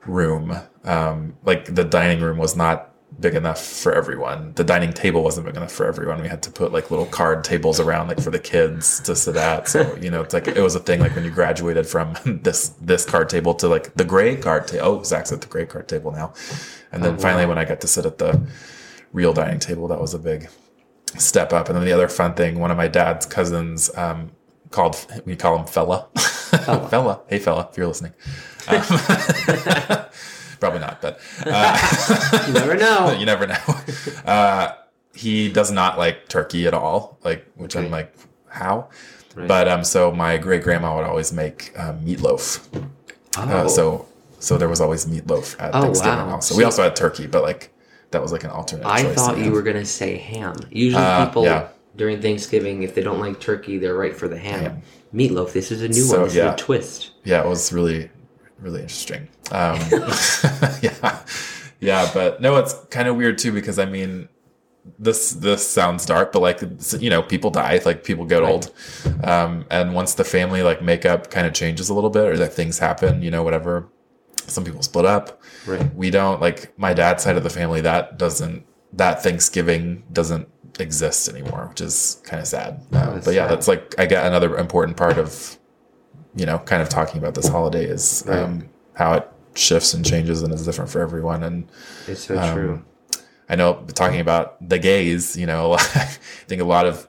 room. 0.05 0.57
Um 0.83 1.35
like 1.43 1.73
the 1.75 1.83
dining 1.83 2.21
room 2.21 2.37
was 2.37 2.55
not 2.55 2.89
big 3.19 3.35
enough 3.35 3.63
for 3.63 3.93
everyone. 3.93 4.53
The 4.55 4.63
dining 4.63 4.91
table 4.91 5.21
wasn't 5.23 5.45
big 5.45 5.55
enough 5.55 5.71
for 5.71 5.85
everyone. 5.85 6.21
We 6.21 6.27
had 6.27 6.41
to 6.43 6.51
put 6.51 6.71
like 6.73 6.89
little 6.91 7.05
card 7.05 7.43
tables 7.43 7.79
around 7.79 8.07
like 8.07 8.19
for 8.19 8.31
the 8.31 8.39
kids 8.39 8.99
to 9.01 9.15
sit 9.15 9.35
at. 9.35 9.67
So 9.67 9.95
you 9.97 10.09
know 10.09 10.21
it's 10.21 10.33
like 10.33 10.47
it 10.47 10.61
was 10.61 10.75
a 10.75 10.79
thing 10.79 10.99
like 10.99 11.15
when 11.15 11.23
you 11.23 11.31
graduated 11.31 11.85
from 11.87 12.15
this 12.43 12.69
this 12.81 13.05
card 13.05 13.29
table 13.29 13.53
to 13.55 13.67
like 13.67 13.93
the 13.95 14.03
gray 14.03 14.35
card 14.35 14.67
table 14.67 14.85
oh 14.87 15.03
zach's 15.03 15.31
at 15.31 15.41
the 15.41 15.47
gray 15.47 15.65
card 15.65 15.87
table 15.87 16.11
now. 16.11 16.33
And 16.91 17.03
then 17.03 17.15
Oh, 17.15 17.17
finally 17.19 17.45
when 17.45 17.57
i 17.57 17.65
got 17.65 17.79
to 17.81 17.87
sit 17.87 18.05
at 18.05 18.17
the 18.17 18.31
real 19.13 19.33
dining 19.33 19.59
table 19.59 19.87
that 19.87 20.01
was 20.01 20.13
a 20.13 20.19
big 20.19 20.49
step 21.17 21.53
up. 21.53 21.69
And 21.69 21.77
then 21.77 21.85
the 21.85 21.93
other 21.93 22.07
fun 22.09 22.33
thing, 22.33 22.59
one 22.59 22.71
of 22.71 22.77
my 22.77 22.87
dad's 22.87 23.25
cousins 23.25 23.95
um, 23.95 24.31
called, 24.71 25.05
we 25.25 25.35
call 25.35 25.57
him 25.59 25.65
fella. 25.67 26.07
fella. 26.15 27.21
Hey, 27.29 27.39
fella, 27.39 27.67
if 27.71 27.77
you're 27.77 27.87
listening. 27.87 28.13
Um, 28.67 28.81
probably 30.59 30.79
not, 30.79 31.01
but 31.01 31.19
uh, 31.45 32.43
You 32.47 32.53
never 32.53 32.75
know. 32.75 33.11
you 33.19 33.25
never 33.25 33.47
know. 33.47 33.61
Uh, 34.25 34.73
he 35.13 35.49
does 35.51 35.71
not 35.71 35.97
like 35.97 36.27
turkey 36.29 36.65
at 36.67 36.73
all, 36.73 37.17
like, 37.23 37.45
which 37.55 37.75
I'm 37.75 37.91
like, 37.91 38.13
how? 38.49 38.89
Right. 39.35 39.47
But 39.47 39.67
um, 39.67 39.83
so 39.83 40.11
my 40.11 40.37
great 40.37 40.63
grandma 40.63 40.95
would 40.95 41.05
always 41.05 41.33
make 41.33 41.73
um, 41.77 41.99
meatloaf. 42.05 42.63
oh, 43.37 43.41
Uh, 43.41 43.67
so 43.67 44.07
so 44.39 44.57
there 44.57 44.69
was 44.69 44.79
always 44.81 45.05
meatloaf 45.05 45.55
at 45.59 45.73
Oh, 45.73 45.81
Thanksgiving 45.81 46.19
wow. 46.27 46.33
also. 46.35 46.55
We 46.55 46.63
also 46.63 46.83
had 46.83 46.95
turkey, 46.95 47.25
but 47.27 47.41
like 47.43 47.72
that 48.13 48.21
was 48.21 48.31
like 48.31 48.43
an 48.45 48.49
alternate 48.49 48.85
I 48.85 49.03
thought 49.13 49.37
you 49.37 49.45
have. 49.45 49.53
were 49.53 49.61
gonna 49.61 49.85
say 49.85 50.17
ham. 50.17 50.55
Usually, 50.71 51.03
Uh, 51.03 51.25
people 51.25 51.43
yeah. 51.43 51.67
during 51.97 52.21
Thanksgiving, 52.21 52.81
if 52.83 52.95
they 52.95 53.01
don't 53.03 53.19
like 53.19 53.39
turkey, 53.39 53.77
they're 53.77 53.95
right 53.95 54.15
for 54.15 54.27
the 54.27 54.37
ham. 54.37 54.59
Ham. 54.61 54.81
Meatloaf. 55.13 55.51
This 55.53 55.71
is 55.71 55.81
a 55.83 55.87
new 55.87 55.93
So, 56.01 56.17
one. 56.19 56.23
This 56.27 56.35
yeah. 56.35 56.47
is 56.47 56.61
a 56.61 56.63
twist. 56.65 57.11
yeah, 57.25 57.43
it 57.43 57.47
was 57.47 57.71
really, 57.73 58.09
really 58.59 58.81
interesting. 58.81 59.27
Um, 59.51 59.77
yeah, 60.81 61.19
yeah, 61.79 62.09
but 62.13 62.41
no, 62.41 62.55
it's 62.57 62.73
kind 62.89 63.07
of 63.07 63.15
weird 63.17 63.37
too 63.37 63.51
because 63.51 63.77
I 63.77 63.85
mean, 63.85 64.29
this 64.99 65.31
this 65.31 65.67
sounds 65.67 66.05
dark, 66.05 66.31
but 66.31 66.41
like 66.41 66.61
you 66.99 67.09
know, 67.09 67.21
people 67.21 67.51
die, 67.51 67.79
like 67.85 68.03
people 68.03 68.25
get 68.25 68.41
old, 68.43 68.71
um, 69.23 69.65
and 69.69 69.93
once 69.93 70.13
the 70.15 70.23
family 70.23 70.61
like 70.63 70.81
makeup 70.81 71.29
kind 71.29 71.45
of 71.47 71.53
changes 71.53 71.89
a 71.89 71.93
little 71.93 72.09
bit, 72.09 72.25
or 72.25 72.37
that 72.37 72.53
things 72.53 72.79
happen, 72.79 73.21
you 73.21 73.31
know, 73.31 73.43
whatever. 73.43 73.87
Some 74.47 74.63
people 74.63 74.81
split 74.81 75.05
up. 75.05 75.41
Right. 75.65 75.93
We 75.95 76.09
don't 76.09 76.41
like 76.41 76.77
my 76.77 76.93
dad's 76.93 77.23
side 77.23 77.37
of 77.37 77.43
the 77.43 77.49
family. 77.49 77.81
That 77.81 78.17
doesn't 78.17 78.65
that 78.93 79.23
Thanksgiving 79.23 80.03
doesn't 80.13 80.47
exist 80.79 81.27
anymore, 81.29 81.67
which 81.69 81.81
is 81.81 82.21
kind 82.25 82.39
of 82.41 82.47
sad. 82.47 82.73
Um, 82.91 83.09
Oh, 83.09 83.13
that's 83.13 83.25
but 83.25 83.33
yeah, 83.33 83.43
sad. 83.47 83.51
that's 83.51 83.67
like 83.67 83.95
I 83.99 84.05
get 84.05 84.25
another 84.25 84.57
important 84.57 84.97
part 84.97 85.17
of 85.17 85.57
you 86.35 86.45
know, 86.47 86.57
kind 86.57 86.81
of 86.81 86.89
talking 86.89 87.19
about 87.19 87.35
this 87.35 87.47
holiday 87.47 87.85
is 87.85 88.23
Right. 88.27 88.39
um, 88.39 88.67
how 88.95 89.13
it 89.13 89.29
shifts 89.55 89.93
and 89.93 90.03
changes 90.03 90.41
and 90.41 90.51
is 90.51 90.65
different 90.65 90.89
for 90.89 90.99
everyone. 90.99 91.43
And 91.43 91.69
It's 92.07 92.21
so 92.25 92.37
Um, 92.39 92.53
true. 92.55 92.83
I 93.49 93.55
know 93.55 93.83
talking 93.93 94.19
about 94.19 94.67
the 94.67 94.79
gays, 94.79 95.37
you 95.37 95.45
know, 95.45 95.73
I 95.79 96.07
think 96.47 96.59
a 96.61 96.65
lot 96.65 96.85
of 96.87 97.07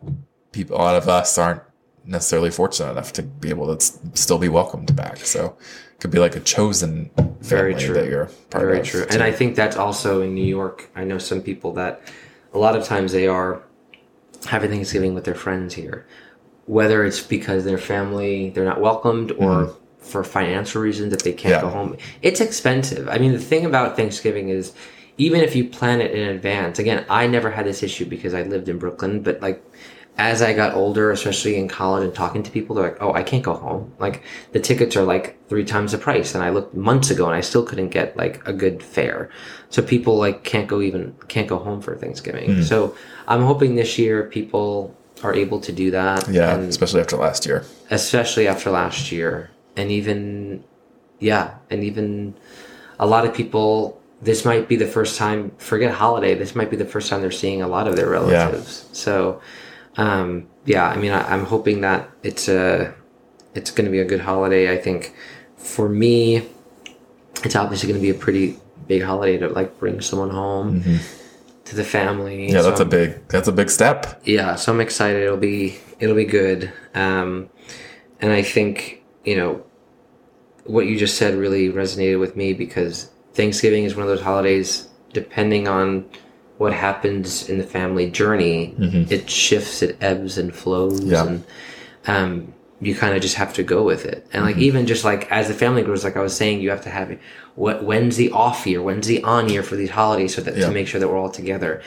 people, 0.53 0.77
a 0.77 0.79
lot 0.79 0.97
of 0.97 1.09
us 1.09 1.39
aren't 1.39 1.63
necessarily 2.05 2.51
fortunate 2.51 2.91
enough 2.91 3.15
to 3.15 3.23
be 3.23 3.49
able 3.49 3.75
to 3.75 3.83
still 4.13 4.37
be 4.39 4.49
welcomed 4.51 4.95
back. 4.95 5.17
So 5.19 5.57
could 6.05 6.11
be 6.11 6.19
like 6.19 6.37
a 6.37 6.41
chosen 6.41 7.11
Very 7.41 7.75
true. 7.75 7.95
that 7.95 8.11
you're 8.11 8.27
part 8.51 8.63
Very 8.63 8.81
of. 8.81 8.87
true. 8.87 9.07
too. 9.07 9.09
And 9.11 9.23
I 9.23 9.33
think 9.33 9.57
that's 9.57 9.75
also 9.75 10.21
in 10.21 10.35
New 10.35 10.45
York. 10.45 10.91
I 10.95 11.03
know 11.05 11.17
some 11.17 11.41
people 11.41 11.73
that 11.75 12.03
a 12.53 12.59
lot 12.59 12.77
of 12.77 12.85
times 12.85 13.13
they 13.13 13.27
are 13.27 13.63
having 14.45 14.71
Thanksgiving 14.71 15.15
with 15.15 15.25
their 15.25 15.35
friends 15.35 15.73
here, 15.73 16.07
whether 16.67 17.07
it's 17.07 17.23
because 17.23 17.65
their 17.65 17.79
family 17.79 18.51
they're 18.51 18.67
not 18.67 18.83
welcomed 18.83 19.31
or 19.33 19.65
mm-hmm. 19.65 19.73
for 19.97 20.23
financial 20.25 20.83
reasons 20.83 21.11
that 21.11 21.23
they 21.23 21.33
can't. 21.33 21.55
Yeah. 21.55 21.63
go 21.63 21.71
home. 21.71 21.97
It's 22.21 22.43
expensive. 22.43 23.09
I 23.09 23.17
mean, 23.17 23.33
the 23.33 23.39
thing 23.39 23.65
about 23.65 23.97
Thanksgiving 23.97 24.51
is 24.51 24.75
even 25.17 25.41
if 25.41 25.57
you 25.57 25.67
plan 25.67 26.03
it 26.03 26.11
in 26.11 26.29
advance. 26.29 26.79
Again, 26.79 27.07
I 27.09 27.29
never 27.29 27.51
had 27.51 27.65
this 27.65 27.83
issue 27.83 28.05
because 28.05 28.35
I 28.35 28.43
lived 28.43 28.69
in 28.69 28.77
Brooklyn, 28.77 29.23
but 29.23 29.41
like 29.41 29.65
as 30.17 30.43
I 30.43 30.53
got 30.53 30.75
older, 30.75 31.11
especially 31.11 31.57
in 31.57 31.67
college 31.67 32.05
and 32.05 32.15
talking 32.15 32.43
to 32.45 32.51
people, 32.51 32.77
they're 32.77 32.85
like, 32.85 33.03
"Oh, 33.03 33.13
I 33.13 33.23
can't 33.23 33.43
go 33.43 33.55
home. 33.55 33.93
Like 33.99 34.23
the 34.53 34.61
tickets 34.61 34.97
are 34.97 35.03
like 35.03 35.37
three 35.49 35.65
times 35.65 35.93
the 35.93 35.99
price." 35.99 36.35
And 36.35 36.45
I 36.45 36.51
looked 36.51 36.75
months 36.75 37.11
ago, 37.11 37.27
and 37.27 37.35
I 37.35 37.41
still 37.41 37.65
couldn't 37.65 37.89
get 37.89 38.17
like 38.17 38.47
a 38.47 38.53
good 38.53 38.83
fare. 38.83 39.29
So 39.71 39.83
people 39.83 40.17
like 40.17 40.45
can't 40.45 40.69
go 40.69 40.81
even 40.81 41.17
can't 41.27 41.49
go 41.49 41.59
home 41.59 41.81
for 41.81 41.97
Thanksgiving. 41.97 42.57
Hmm. 42.57 42.63
So 42.63 42.97
I'm 43.27 43.43
hoping 43.43 43.75
this 43.75 43.99
year 43.99 44.23
people 44.25 44.95
are 45.23 45.35
able 45.35 45.61
to 45.61 45.73
do 45.73 45.91
that. 45.91 46.29
yeah, 46.29 46.55
and 46.55 46.69
especially 46.69 47.01
after 47.01 47.17
last 47.17 47.45
year. 47.47 47.65
especially 47.91 48.47
after 48.47 48.71
last 48.71 49.11
year, 49.11 49.51
and 49.77 49.91
even 49.91 50.63
yeah, 51.19 51.57
and 51.71 51.83
even 51.83 52.35
a 52.99 53.07
lot 53.07 53.27
of 53.27 53.35
people. 53.35 54.01
This 54.23 54.47
might 54.47 54.69
be 54.69 54.77
the 54.77 54.87
first 54.87 55.19
time. 55.19 55.51
Forget 55.59 55.93
holiday. 55.93 56.35
This 56.35 56.55
might 56.55 56.71
be 56.71 56.77
the 56.77 56.87
first 56.87 57.11
time 57.11 57.21
they're 57.21 57.31
seeing 57.31 57.61
a 57.61 57.69
lot 57.69 57.87
of 57.87 57.95
their 57.97 58.09
relatives. 58.09 58.87
So 58.93 59.43
um, 59.97 60.49
yeah, 60.65 60.87
I 60.89 60.97
mean, 60.97 61.13
I, 61.13 61.23
I'm 61.33 61.45
hoping 61.45 61.81
that 61.83 62.09
it's 62.23 62.49
a 62.49 62.95
it's 63.55 63.71
going 63.71 63.85
to 63.85 63.91
be 63.91 64.01
a 64.01 64.05
good 64.05 64.21
holiday. 64.21 64.73
I 64.73 64.79
think 64.81 65.15
for 65.57 65.89
me, 65.89 66.47
it's 67.45 67.55
obviously 67.57 67.89
going 67.89 68.01
to 68.01 68.03
be 68.03 68.11
a 68.11 68.19
pretty 68.21 68.59
big 68.87 69.03
holiday 69.03 69.39
to 69.39 69.49
like 69.49 69.79
bring 69.79 70.01
someone 70.01 70.31
home 70.31 70.83
to 71.65 71.77
the 71.77 71.85
family. 71.85 72.47
Mm-hmm. 72.49 72.55
Yeah, 72.55 72.63
So 72.63 72.69
that's 72.71 72.81
a 72.81 72.85
I'm- 72.85 72.91
big 72.91 73.29
that's 73.29 73.49
a 73.49 73.53
big 73.53 73.71
step. 73.71 74.21
yeah. 74.25 74.57
So 74.57 74.73
I'm 74.73 74.81
excited. 74.81 75.23
It'll 75.23 75.37
be 75.37 75.79
it'll 76.01 76.17
be 76.17 76.25
good. 76.25 76.73
Um, 76.95 77.49
and 78.21 78.33
I 78.33 78.43
think 78.43 79.03
you 79.25 79.37
know 79.37 79.65
what 80.65 80.87
you 80.87 80.99
just 80.99 81.17
said 81.19 81.35
really 81.35 81.69
resonated 81.71 82.19
with 82.19 82.37
me 82.37 82.53
because 82.55 83.11
Thanksgiving 83.35 83.85
is 83.85 83.95
one 83.95 84.03
of 84.03 84.09
those 84.09 84.23
holidays. 84.23 84.89
Depending 85.13 85.69
on 85.69 86.07
what 86.59 86.73
happens 86.73 87.49
in 87.49 87.59
the 87.59 87.65
family 87.65 88.11
journey, 88.11 88.75
it 89.11 89.29
shifts, 89.29 89.83
it 89.83 89.97
ebbs 90.01 90.39
and 90.39 90.55
flows, 90.55 91.01
Mm-hmm. 91.01 91.11
Yeah. 91.11 91.27
and 91.27 91.45
um, 92.07 92.55
you 92.81 92.95
kind 92.95 93.15
of 93.17 93.23
just 93.23 93.35
have 93.37 93.55
to 93.55 93.63
go 93.63 93.83
with 93.83 94.05
it. 94.05 94.25
And 94.33 94.45
Mm-hmm. 94.45 94.45
like 94.45 94.57
even 94.59 94.87
just 94.87 95.05
like 95.05 95.31
as 95.33 95.49
the 95.49 95.55
family 95.55 95.83
grows, 95.83 96.05
like 96.05 96.17
I 96.17 96.21
was 96.21 96.37
saying, 96.37 96.61
you 96.61 96.71
have 96.71 96.83
to 96.83 96.91
have 96.91 97.17
what 97.57 97.83
when's 97.85 98.17
the 98.17 98.31
off 98.31 98.67
year, 98.67 98.83
when's 98.83 99.07
the 99.07 99.23
on 99.25 99.49
year 99.49 99.63
for 99.63 99.77
these 99.77 99.91
holidays, 99.91 100.35
so 100.35 100.43
that 100.43 100.57
Yeah. 100.57 100.67
to 100.67 100.73
make 100.73 100.87
sure 100.89 101.01
that 101.01 101.09
we're 101.09 101.19
all 101.19 101.31
together. 101.31 101.83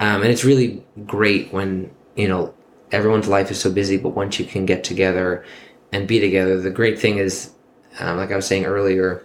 Um, 0.00 0.22
and 0.22 0.30
it's 0.30 0.44
really 0.44 0.84
great 1.06 1.52
when 1.52 1.90
you 2.16 2.28
know 2.28 2.54
everyone's 2.92 3.28
life 3.28 3.50
is 3.50 3.58
so 3.58 3.70
busy, 3.72 3.96
but 3.96 4.10
once 4.10 4.38
you 4.38 4.44
can 4.44 4.66
get 4.66 4.84
together 4.84 5.44
and 5.92 6.06
be 6.06 6.20
together, 6.20 6.60
the 6.60 6.70
great 6.70 6.98
thing 6.98 7.18
is, 7.18 7.50
um, 8.00 8.16
like 8.18 8.30
I 8.30 8.36
was 8.36 8.46
saying 8.46 8.66
earlier, 8.66 9.24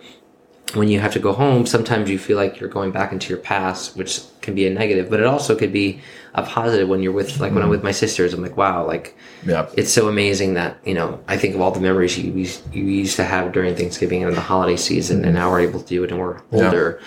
when 0.73 0.89
you 0.89 0.99
have 0.99 1.13
to 1.13 1.19
go 1.19 1.31
home, 1.31 1.65
sometimes 1.65 2.09
you 2.09 2.19
feel 2.19 2.35
like 2.35 2.59
you're 2.59 2.69
going 2.69 2.91
back 2.91 3.11
into 3.13 3.29
your 3.29 3.37
past, 3.37 3.95
which 3.95 4.19
can 4.41 4.53
be 4.53 4.67
a 4.67 4.69
negative, 4.69 5.09
but 5.09 5.19
it 5.19 5.25
also 5.25 5.55
could 5.55 5.71
be 5.71 6.01
a 6.33 6.43
positive 6.43 6.89
when 6.89 7.01
you're 7.01 7.13
with, 7.13 7.39
like 7.39 7.53
when 7.53 7.63
I'm 7.63 7.69
with 7.69 7.83
my 7.83 7.91
sisters, 7.93 8.33
I'm 8.33 8.41
like, 8.41 8.57
wow, 8.57 8.85
like 8.85 9.15
Yeah. 9.45 9.67
it's 9.77 9.91
so 9.91 10.09
amazing 10.09 10.55
that, 10.55 10.77
you 10.85 10.93
know, 10.93 11.21
I 11.27 11.37
think 11.37 11.55
of 11.55 11.61
all 11.61 11.71
the 11.71 11.79
memories 11.79 12.17
you, 12.19 12.31
used- 12.33 12.73
you 12.75 12.83
used 12.83 13.15
to 13.15 13.23
have 13.23 13.53
during 13.53 13.75
Thanksgiving 13.75 14.23
and 14.25 14.35
the 14.35 14.41
holiday 14.41 14.75
season, 14.75 15.23
and 15.23 15.33
now 15.33 15.49
we're 15.49 15.61
able 15.61 15.79
to 15.79 15.85
do 15.87 16.03
it 16.03 16.11
and 16.11 16.19
we're 16.19 16.35
Yeah. 16.51 16.65
older. 16.65 16.99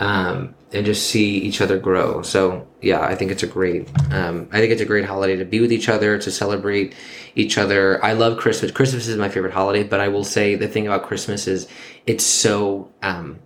Um, 0.00 0.54
and 0.74 0.84
just 0.84 1.08
see 1.08 1.38
each 1.38 1.60
other 1.60 1.78
grow. 1.78 2.22
So 2.22 2.66
yeah, 2.80 3.00
I 3.00 3.14
think 3.14 3.30
it's 3.30 3.42
a 3.42 3.46
great, 3.46 3.88
um, 4.12 4.48
I 4.52 4.58
think 4.58 4.72
it's 4.72 4.82
a 4.82 4.84
great 4.84 5.04
holiday 5.04 5.36
to 5.36 5.44
be 5.44 5.60
with 5.60 5.72
each 5.72 5.88
other, 5.88 6.18
to 6.18 6.30
celebrate 6.30 6.94
each 7.34 7.56
other. 7.56 8.04
I 8.04 8.12
love 8.12 8.38
Christmas. 8.38 8.70
Christmas 8.70 9.06
is 9.06 9.16
my 9.16 9.28
favorite 9.28 9.52
holiday, 9.52 9.84
but 9.84 10.00
I 10.00 10.08
will 10.08 10.24
say 10.24 10.54
the 10.54 10.68
thing 10.68 10.86
about 10.86 11.04
Christmas 11.04 11.46
is 11.46 11.68
it's 12.06 12.24
so, 12.24 12.90
um, 13.02 13.38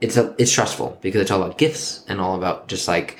it's 0.00 0.16
a, 0.16 0.34
it's 0.38 0.50
stressful 0.50 0.98
because 1.00 1.20
it's 1.20 1.30
all 1.30 1.42
about 1.42 1.58
gifts 1.58 2.04
and 2.08 2.20
all 2.20 2.36
about 2.36 2.68
just 2.68 2.88
like 2.88 3.18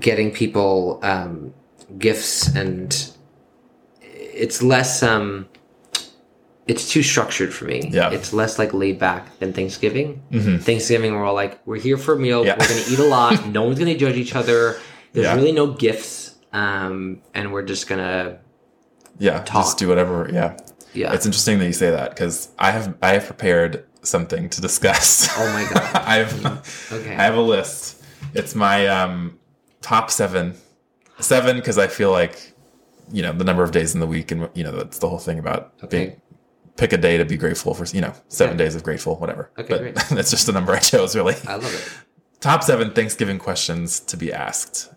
getting 0.00 0.30
people, 0.32 1.00
um, 1.02 1.54
gifts 1.98 2.54
and 2.54 3.12
it's 4.02 4.62
less, 4.62 5.02
um, 5.02 5.48
it's 6.68 6.88
too 6.88 7.02
structured 7.02 7.52
for 7.52 7.64
me. 7.64 7.88
Yeah. 7.90 8.10
It's 8.10 8.32
less 8.32 8.58
like 8.58 8.72
laid 8.74 8.98
back 8.98 9.38
than 9.38 9.52
Thanksgiving. 9.52 10.22
Thanksgiving, 10.60 11.14
we're 11.14 11.24
all 11.24 11.34
like, 11.34 11.58
we're 11.66 11.80
here 11.80 11.96
for 11.96 12.14
a 12.14 12.18
meal. 12.18 12.44
Yeah. 12.44 12.56
We're 12.60 12.68
going 12.68 12.84
to 12.84 12.90
eat 12.92 12.98
a 12.98 13.04
lot. 13.04 13.46
no 13.48 13.64
one's 13.64 13.78
going 13.78 13.92
to 13.92 13.98
judge 13.98 14.16
each 14.16 14.34
other. 14.36 14.78
There's 15.12 15.24
Yeah. 15.26 15.34
really 15.34 15.52
no 15.52 15.68
gifts. 15.72 16.36
Um, 16.52 17.22
and 17.34 17.52
we're 17.52 17.62
just 17.62 17.88
going 17.88 18.00
to, 18.00 18.38
Yeah. 19.18 19.38
Talk. 19.44 19.64
Just 19.64 19.78
do 19.78 19.88
whatever. 19.88 20.28
Yeah. 20.32 20.56
yeah. 20.92 21.12
It's 21.14 21.24
interesting 21.26 21.58
that 21.58 21.66
you 21.66 21.72
say 21.72 21.90
that 21.90 22.10
because 22.10 22.50
I 22.58 22.70
have 22.70 22.94
I 23.02 23.08
have 23.14 23.24
prepared 23.26 23.84
something 24.02 24.48
to 24.50 24.60
discuss. 24.60 25.28
oh 25.38 25.52
my 25.52 25.64
God. 25.72 25.94
I 26.06 26.16
have 26.16 26.92
Okay. 26.92 27.12
I 27.16 27.22
have 27.22 27.34
a 27.36 27.40
list. 27.40 28.02
It's 28.34 28.54
my 28.54 28.86
um, 28.88 29.38
top 29.80 30.10
seven, 30.10 30.54
seven 31.18 31.56
because 31.56 31.78
I 31.78 31.86
feel 31.86 32.10
like 32.10 32.52
you 33.10 33.22
know 33.22 33.32
the 33.32 33.44
number 33.44 33.62
of 33.62 33.70
days 33.70 33.94
in 33.94 34.00
the 34.00 34.06
week, 34.06 34.30
and 34.30 34.50
you 34.54 34.62
know 34.64 34.72
that's 34.72 34.98
the 34.98 35.08
whole 35.08 35.18
thing 35.18 35.38
about 35.38 35.72
Okay. 35.84 36.04
being 36.06 36.20
pick 36.78 36.94
a 36.94 36.96
day 36.96 37.18
to 37.18 37.24
be 37.26 37.36
grateful 37.36 37.74
for. 37.74 37.84
You 37.94 38.00
know, 38.00 38.14
seven 38.28 38.54
Okay. 38.54 38.64
days 38.64 38.74
of 38.74 38.82
grateful, 38.82 39.16
whatever. 39.16 39.50
Okay, 39.58 39.68
but 39.68 39.78
great. 39.80 39.94
that's 40.10 40.30
just 40.30 40.46
the 40.46 40.52
number 40.52 40.72
I 40.72 40.78
chose. 40.78 41.14
Really, 41.14 41.34
I 41.46 41.56
love 41.56 41.74
it. 41.74 42.40
top 42.40 42.62
seven 42.64 42.92
Thanksgiving 42.92 43.38
questions 43.38 44.00
to 44.00 44.16
be 44.16 44.32
asked. 44.32 44.90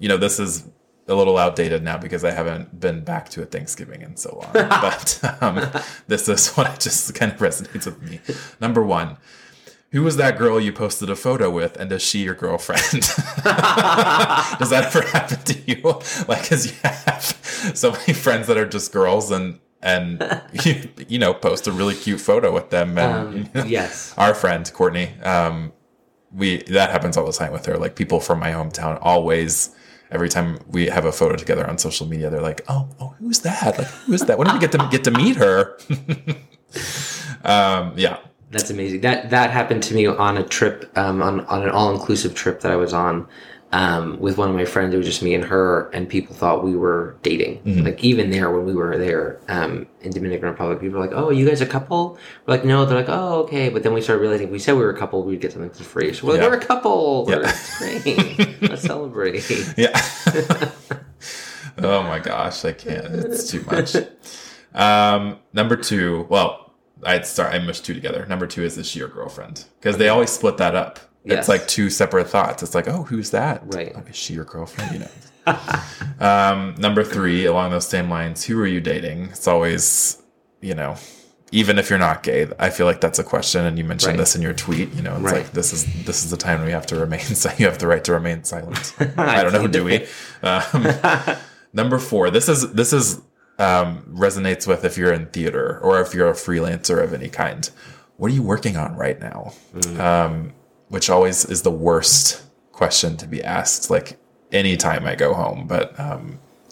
You 0.00 0.08
know, 0.08 0.16
this 0.16 0.40
is 0.40 0.64
a 1.08 1.14
little 1.14 1.38
outdated 1.38 1.82
now 1.82 1.98
because 1.98 2.24
I 2.24 2.30
haven't 2.30 2.78
been 2.80 3.02
back 3.04 3.28
to 3.30 3.42
a 3.42 3.44
Thanksgiving 3.44 4.00
in 4.02 4.16
so 4.16 4.38
long. 4.42 4.52
but 4.52 5.20
um, 5.40 5.68
this 6.08 6.28
is 6.28 6.48
what 6.54 6.72
it 6.74 6.80
just 6.80 7.14
kind 7.14 7.32
of 7.32 7.38
resonates 7.38 7.84
with 7.86 8.00
me. 8.02 8.20
Number 8.60 8.82
one, 8.82 9.16
who 9.92 10.02
was 10.04 10.16
that 10.18 10.38
girl 10.38 10.60
you 10.60 10.72
posted 10.72 11.10
a 11.10 11.16
photo 11.16 11.50
with, 11.50 11.76
and 11.76 11.90
is 11.90 12.00
she 12.00 12.20
your 12.20 12.34
girlfriend? 12.34 13.02
Does 13.02 14.70
that 14.70 14.84
ever 14.94 15.02
happen 15.08 15.38
to 15.42 15.58
you? 15.66 15.82
Like, 16.28 16.42
because 16.42 16.66
you 16.66 16.72
have 16.84 17.22
so 17.74 17.90
many 17.92 18.12
friends 18.12 18.46
that 18.46 18.56
are 18.56 18.66
just 18.68 18.92
girls, 18.92 19.32
and 19.32 19.58
and 19.82 20.42
you, 20.64 20.88
you 21.08 21.18
know 21.18 21.32
post 21.34 21.66
a 21.66 21.72
really 21.72 21.94
cute 21.94 22.20
photo 22.20 22.52
with 22.52 22.70
them, 22.70 22.98
and 22.98 23.48
Um, 23.56 23.66
yes. 23.66 24.14
our 24.16 24.34
friend 24.34 24.70
Courtney, 24.72 25.10
um, 25.22 25.72
we 26.32 26.58
that 26.64 26.90
happens 26.90 27.16
all 27.16 27.26
the 27.26 27.32
time 27.32 27.52
with 27.52 27.66
her. 27.66 27.76
Like 27.76 27.94
people 27.96 28.20
from 28.20 28.38
my 28.38 28.50
hometown 28.52 28.98
always. 29.02 29.70
Every 30.12 30.28
time 30.28 30.58
we 30.66 30.86
have 30.86 31.04
a 31.04 31.12
photo 31.12 31.36
together 31.36 31.64
on 31.70 31.78
social 31.78 32.04
media, 32.04 32.30
they're 32.30 32.42
like, 32.42 32.62
"Oh, 32.68 32.88
oh, 33.00 33.14
who's 33.20 33.38
that? 33.40 33.78
Like, 33.78 33.86
who 33.86 34.12
is 34.12 34.22
that? 34.22 34.38
When 34.38 34.46
did 34.48 34.54
we 34.54 34.58
get 34.60 34.72
to 34.72 34.88
get 34.90 35.04
to 35.04 35.12
meet 35.12 35.36
her?" 35.36 35.78
um, 37.44 37.94
yeah, 37.96 38.18
That's 38.50 38.70
amazing. 38.70 39.02
That 39.02 39.30
that 39.30 39.50
happened 39.50 39.82
to 39.84 39.94
me 39.94 40.06
on 40.06 40.36
a 40.36 40.42
trip, 40.42 40.90
um, 40.98 41.22
on 41.22 41.40
on 41.46 41.62
an 41.62 41.70
all 41.70 41.92
inclusive 41.92 42.34
trip 42.34 42.60
that 42.62 42.72
I 42.72 42.76
was 42.76 42.92
on, 42.92 43.28
um, 43.72 44.18
with 44.18 44.36
one 44.36 44.48
of 44.48 44.54
my 44.56 44.64
friends. 44.64 44.94
It 44.94 44.96
was 44.98 45.06
just 45.06 45.22
me 45.22 45.34
and 45.34 45.44
her, 45.44 45.88
and 45.90 46.08
people 46.08 46.34
thought 46.34 46.64
we 46.64 46.74
were 46.76 47.16
dating. 47.22 47.60
Like 47.84 48.02
even 48.02 48.30
there, 48.30 48.50
when 48.50 48.64
we 48.64 48.74
were 48.74 48.98
there, 48.98 49.40
um, 49.48 49.86
in 50.02 50.10
Dominican 50.10 50.48
Republic, 50.48 50.80
people 50.80 50.98
were 50.98 51.06
like, 51.06 51.14
"Oh, 51.14 51.30
you 51.30 51.46
guys 51.48 51.60
a 51.60 51.66
couple?" 51.66 52.18
We're 52.46 52.54
like, 52.56 52.64
"No." 52.64 52.84
They're 52.84 52.98
like, 52.98 53.08
"Oh, 53.08 53.42
okay." 53.44 53.68
But 53.68 53.82
then 53.82 53.92
we 53.92 54.00
started 54.00 54.20
realizing 54.22 54.46
if 54.48 54.52
we 54.52 54.58
said 54.58 54.72
we 54.74 54.82
were 54.82 54.90
a 54.90 54.96
couple, 54.98 55.22
we'd 55.22 55.40
get 55.40 55.52
something 55.52 55.70
for 55.70 55.84
free. 55.84 56.12
So 56.12 56.26
we're 56.26 56.32
like, 56.34 56.42
Yeah. 56.42 56.48
"We're 56.48 56.56
a 56.56 56.64
couple. 56.64 57.26
Yeah. 57.28 57.56
Great. 57.78 58.62
Let's 58.62 58.82
celebrate." 58.82 59.44
yeah. 59.76 60.00
oh 61.78 62.02
my 62.02 62.18
gosh, 62.18 62.64
I 62.64 62.72
can't. 62.72 63.06
It's 63.06 63.50
too 63.50 63.62
much. 63.70 63.94
Um, 64.74 65.38
number 65.52 65.76
two. 65.76 66.26
Well, 66.28 66.72
I'd 67.04 67.26
start. 67.26 67.54
I 67.54 67.58
mushed 67.60 67.84
two 67.84 67.94
together. 67.94 68.26
Number 68.26 68.46
two 68.46 68.62
is 68.64 68.76
is 68.78 68.88
she 68.88 68.98
your 68.98 69.08
girlfriend? 69.08 69.64
Because 69.78 69.96
they 69.96 70.08
always 70.08 70.30
split 70.30 70.56
that 70.58 70.74
up. 70.74 71.00
Yes. 71.24 71.40
It's 71.40 71.48
like 71.48 71.68
two 71.68 71.90
separate 71.90 72.28
thoughts. 72.28 72.62
It's 72.62 72.74
like, 72.74 72.88
oh, 72.88 73.02
who's 73.04 73.30
that? 73.30 73.62
Right. 73.74 73.92
Oh, 73.94 74.02
is 74.08 74.16
she 74.16 74.34
your 74.34 74.44
girlfriend? 74.44 74.92
You 74.92 74.98
know. 75.00 75.58
um, 76.20 76.74
number 76.78 77.04
three, 77.04 77.44
along 77.46 77.70
those 77.72 77.86
same 77.86 78.08
lines, 78.08 78.44
who 78.44 78.58
are 78.60 78.66
you 78.66 78.80
dating? 78.80 79.24
It's 79.24 79.46
always, 79.46 80.22
you 80.60 80.74
know, 80.74 80.96
even 81.52 81.78
if 81.78 81.90
you're 81.90 81.98
not 81.98 82.22
gay, 82.22 82.48
I 82.58 82.70
feel 82.70 82.86
like 82.86 83.00
that's 83.00 83.18
a 83.18 83.24
question. 83.24 83.64
And 83.66 83.76
you 83.76 83.84
mentioned 83.84 84.12
Right. 84.12 84.18
this 84.18 84.36
in 84.36 84.42
your 84.42 84.52
tweet. 84.52 84.94
You 84.94 85.02
know, 85.02 85.14
it's 85.14 85.22
Right. 85.22 85.34
like 85.42 85.52
this 85.52 85.72
is 85.72 85.84
this 86.04 86.24
is 86.24 86.30
the 86.30 86.36
time 86.36 86.64
we 86.64 86.70
have 86.72 86.86
to 86.86 86.96
remain. 86.96 87.20
So 87.34 87.50
you 87.58 87.66
have 87.66 87.78
the 87.78 87.86
right 87.86 88.04
to 88.04 88.12
remain 88.12 88.44
silent. 88.44 88.94
I 89.18 89.42
don't 89.42 89.52
know. 89.52 89.66
Do 89.66 89.84
we? 89.84 90.06
Um, 90.42 90.86
number 91.72 91.98
four. 91.98 92.30
This 92.30 92.48
is 92.48 92.72
this 92.72 92.92
is 92.92 93.20
um, 93.58 94.04
resonates 94.10 94.66
with 94.66 94.84
if 94.86 94.96
you're 94.96 95.12
in 95.12 95.26
theater 95.26 95.78
or 95.82 96.00
if 96.00 96.14
you're 96.14 96.30
a 96.30 96.34
freelancer 96.34 97.02
of 97.02 97.12
any 97.12 97.28
kind. 97.28 97.68
what 98.16 98.30
are 98.30 98.34
you 98.34 98.42
working 98.42 98.76
on 98.76 98.94
right 98.96 99.18
now? 99.20 99.52
Um, 99.98 100.52
which 100.90 101.08
always 101.08 101.44
is 101.46 101.62
the 101.62 101.70
worst 101.70 102.42
question 102.72 103.16
to 103.16 103.26
be 103.26 103.42
asked, 103.42 103.88
like 103.90 104.18
anytime 104.52 105.06
I 105.06 105.14
go 105.14 105.32
home. 105.34 105.66
But 105.66 105.96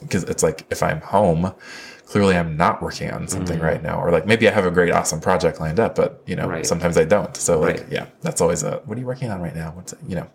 because 0.00 0.24
it's 0.24 0.42
like 0.42 0.66
if 0.70 0.82
I'm 0.82 1.00
home, 1.00 1.52
clearly 2.04 2.36
I'm 2.36 2.56
not 2.56 2.82
working 2.82 3.10
on 3.10 3.26
something 3.28 3.58
right 3.60 3.82
now, 3.82 4.00
or 4.02 4.10
like 4.10 4.26
maybe 4.26 4.48
I 4.48 4.52
have 4.52 4.64
a 4.66 4.70
great, 4.70 4.92
awesome 4.92 5.20
project 5.20 5.60
lined 5.60 5.80
up, 5.80 5.94
but 5.94 6.22
you 6.26 6.36
know, 6.36 6.46
Right. 6.48 6.66
sometimes 6.66 6.96
I 6.98 7.04
don't. 7.04 7.36
So 7.36 7.58
like, 7.60 7.78
Right. 7.80 7.86
yeah, 7.90 8.06
that's 8.22 8.40
always 8.40 8.62
a 8.62 8.82
what 8.84 8.96
are 8.96 9.00
you 9.00 9.06
working 9.06 9.30
on 9.30 9.40
right 9.40 9.54
now? 9.54 9.72
What's 9.74 9.92
it, 9.94 9.98
you 10.06 10.16
know? 10.16 10.26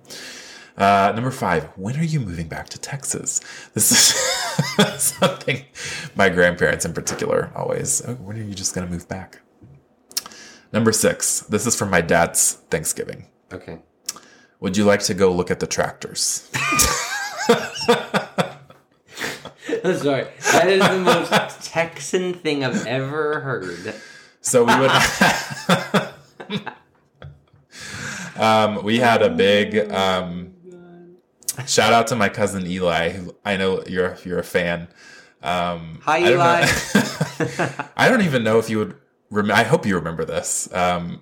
Uh, 0.75 1.11
number 1.13 1.29
five, 1.29 1.65
when 1.75 1.95
are 1.97 2.03
you 2.03 2.19
moving 2.19 2.47
back 2.47 2.67
to 2.69 2.79
Texas? 2.79 3.39
This 3.75 3.91
is 3.91 5.03
something 5.19 5.65
my 6.15 6.29
grandparents 6.29 6.83
in 6.83 6.93
particular 6.93 7.51
always, 7.55 8.01
oh, 8.07 8.15
when 8.15 8.37
are 8.37 8.43
you 8.43 8.55
just 8.55 8.73
going 8.73 8.87
to 8.87 8.91
move 8.91 9.07
back? 9.07 9.41
Number 10.71 10.91
six, 10.91 11.41
this 11.41 11.67
is 11.67 11.75
from 11.75 11.91
my 11.91 12.01
dad's 12.01 12.53
Thanksgiving. 12.71 13.27
Okay. 13.53 13.79
Would 14.59 14.77
you 14.77 14.85
like 14.85 15.01
to 15.01 15.13
go 15.13 15.31
look 15.31 15.51
at 15.51 15.59
the 15.59 15.67
tractors? 15.67 16.49
I'm 19.83 19.97
sorry. 19.97 20.27
That 20.53 20.67
is 20.67 20.81
the 20.81 20.99
most 20.99 21.31
Texan 21.65 22.33
thing 22.33 22.63
I've 22.63 22.85
ever 22.85 23.41
heard. 23.41 23.93
So 24.41 24.63
we 24.63 24.73
would. 24.79 24.91
um, 28.37 28.83
we 28.83 28.99
had 28.99 29.21
a 29.21 29.29
big 29.29 29.91
um, 29.91 30.53
shout 31.67 31.91
out 31.93 32.07
to 32.07 32.15
my 32.15 32.29
cousin 32.29 32.65
Eli. 32.65 33.09
Who 33.09 33.35
I 33.43 33.57
know 33.57 33.83
you're 33.85 34.17
you're 34.23 34.39
a 34.39 34.43
fan. 34.43 34.87
Um, 35.41 35.99
Hi, 36.03 36.17
I 36.17 36.19
don't 36.21 36.37
know- 36.37 36.43
Eli. 36.43 36.67
I 37.97 38.09
don't 38.09 38.21
even 38.21 38.43
know 38.43 38.59
if 38.59 38.69
you 38.69 38.79
would. 38.79 38.95
Rem- 39.29 39.51
I 39.51 39.63
hope 39.63 39.85
you 39.85 39.95
remember 39.95 40.23
this. 40.25 40.73
Um, 40.73 41.21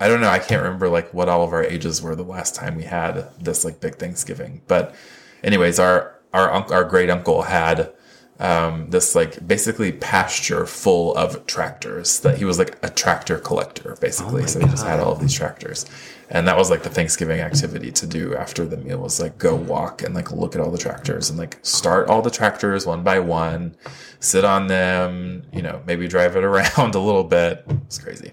I 0.00 0.08
don't 0.08 0.20
know. 0.20 0.28
I 0.28 0.38
can't 0.38 0.62
remember 0.62 0.88
like 0.88 1.12
what 1.12 1.28
all 1.28 1.42
of 1.42 1.52
our 1.52 1.64
ages 1.64 2.00
were 2.00 2.14
the 2.14 2.22
last 2.22 2.54
time 2.54 2.76
we 2.76 2.84
had 2.84 3.28
this 3.42 3.64
like 3.64 3.80
big 3.80 3.96
Thanksgiving. 3.96 4.62
But, 4.68 4.94
anyways, 5.42 5.78
our 5.78 6.18
our 6.32 6.52
uncle, 6.52 6.74
our 6.74 6.84
great 6.84 7.10
uncle 7.10 7.42
had 7.42 7.92
um, 8.40 8.88
this 8.90 9.14
like 9.14 9.46
basically 9.46 9.90
pasture 9.90 10.64
full 10.66 11.14
of 11.16 11.44
tractors 11.46 12.20
that 12.20 12.38
he 12.38 12.44
was 12.44 12.58
like 12.58 12.78
a 12.84 12.90
tractor 12.90 13.38
collector 13.38 13.96
basically. 14.00 14.46
so 14.46 14.60
he 14.60 14.66
just 14.66 14.86
had 14.86 15.00
all 15.00 15.10
of 15.12 15.20
these 15.20 15.34
tractors, 15.34 15.86
and 16.30 16.46
that 16.46 16.56
was 16.56 16.70
like 16.70 16.84
the 16.84 16.90
Thanksgiving 16.90 17.40
activity 17.40 17.90
to 17.90 18.06
do 18.06 18.36
after 18.36 18.64
the 18.64 18.76
meal 18.76 18.98
was 18.98 19.18
like 19.18 19.38
go 19.38 19.56
walk 19.56 20.02
and 20.04 20.14
like 20.14 20.30
look 20.30 20.54
at 20.54 20.60
all 20.60 20.70
the 20.70 20.78
tractors 20.78 21.30
and 21.30 21.38
like 21.38 21.58
start 21.62 22.08
all 22.08 22.22
the 22.22 22.30
tractors 22.30 22.86
one 22.86 23.02
by 23.02 23.18
one, 23.18 23.74
sit 24.20 24.44
on 24.44 24.68
them, 24.68 25.42
you 25.52 25.62
know, 25.62 25.82
maybe 25.86 26.06
drive 26.06 26.36
it 26.36 26.44
around 26.44 26.94
a 26.94 27.00
little 27.00 27.24
bit. 27.24 27.64
It's 27.86 27.98
crazy. 27.98 28.30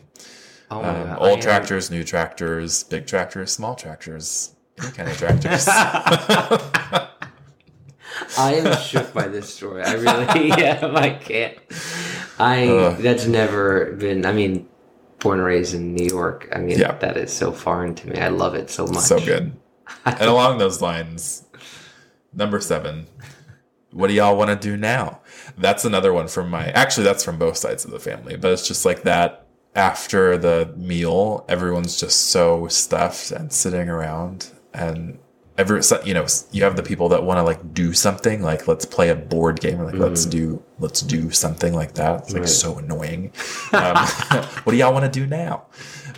Oh 0.76 0.82
my 0.82 0.90
Um, 0.90 1.08
God. 1.08 1.10
I 1.22 1.30
old 1.30 1.38
am- 1.38 1.42
tractors, 1.44 1.90
new 1.92 2.04
tractors, 2.04 2.84
big 2.84 3.08
tractors, 3.08 3.52
small 3.52 3.76
tractors, 3.76 4.56
any 4.82 4.92
kind 4.92 5.10
of 5.10 5.18
tractors. 5.18 5.68
I 8.38 8.54
am 8.56 8.78
shook 8.82 9.14
by 9.14 9.28
this 9.28 9.54
story. 9.54 9.84
I 9.84 9.94
really 9.94 10.52
am. 10.64 10.96
I 10.96 11.10
can't. 11.12 11.58
I 12.40 12.68
Ugh. 12.68 12.98
that's 13.00 13.26
never 13.26 13.94
been. 13.94 14.26
I 14.26 14.32
mean, 14.32 14.68
born 15.20 15.40
and 15.40 15.46
raised 15.48 15.74
in 15.74 15.94
New 15.96 16.06
York. 16.06 16.48
I 16.54 16.60
mean, 16.60 16.78
Yeah. 16.80 16.98
that 17.00 17.18
is 17.18 17.32
so 17.34 17.52
foreign 17.52 17.96
to 17.96 18.08
me. 18.10 18.18
I 18.20 18.30
love 18.30 18.56
it 18.56 18.70
so 18.70 18.86
much. 18.88 19.04
so 19.04 19.20
good. 19.20 19.54
And 20.06 20.22
along 20.24 20.58
those 20.58 20.82
lines, 20.82 21.44
number 22.34 22.60
seven, 22.60 23.06
what 23.92 24.08
do 24.08 24.14
y'all 24.14 24.36
want 24.36 24.50
to 24.50 24.56
do 24.56 24.76
now? 24.76 25.22
That's 25.58 25.86
another 25.86 26.12
one 26.12 26.28
from 26.28 26.50
my. 26.50 26.70
Actually, 26.72 27.04
that's 27.04 27.24
from 27.24 27.38
both 27.38 27.56
sides 27.58 27.86
of 27.86 27.92
the 27.92 28.00
family, 28.00 28.36
but 28.36 28.52
it's 28.52 28.68
just 28.68 28.84
like 28.86 29.04
that. 29.04 29.45
After 29.76 30.38
the 30.38 30.74
meal, 30.78 31.46
everyone's 31.50 32.00
just 32.00 32.28
so 32.30 32.68
stuffed 32.70 33.32
and 33.32 33.52
sitting 33.52 33.90
around, 33.90 34.52
and 34.74 35.20
every 35.58 35.82
you 36.06 36.14
know 36.14 36.26
you 36.52 36.64
have 36.64 36.78
the 36.78 36.84
people 36.84 37.10
that 37.10 37.24
want 37.24 37.40
to 37.40 37.44
like 37.44 37.74
do 37.74 37.92
something, 37.92 38.42
like 38.42 38.68
let's 38.70 38.86
play 38.86 39.10
a 39.10 39.16
board 39.16 39.60
game, 39.60 39.82
or 39.82 39.86
like 39.86 39.96
let's 39.96 40.26
do 40.26 40.64
let's 40.80 41.02
do 41.02 41.30
something 41.30 41.74
like 41.74 41.94
that. 41.96 42.22
It's 42.22 42.32
like 42.34 42.42
Right. 42.44 42.50
so 42.50 42.78
annoying. 42.78 43.32
Um, 43.74 43.98
what 44.64 44.72
do 44.72 44.78
y'all 44.78 44.94
want 44.94 45.12
to 45.12 45.20
do 45.20 45.28
now? 45.28 45.66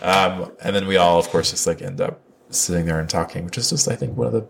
Um, 0.04 0.52
and 0.64 0.76
then 0.76 0.86
we 0.86 0.98
all, 0.98 1.18
of 1.18 1.28
course, 1.30 1.50
just 1.50 1.66
like 1.66 1.82
end 1.82 2.00
up 2.00 2.22
sitting 2.50 2.86
there 2.86 3.00
and 3.00 3.10
talking, 3.10 3.46
which 3.46 3.58
is 3.58 3.72
just, 3.72 3.88
I 3.90 3.96
think, 3.96 4.16
one 4.16 4.28
of 4.28 4.34
the 4.34 4.48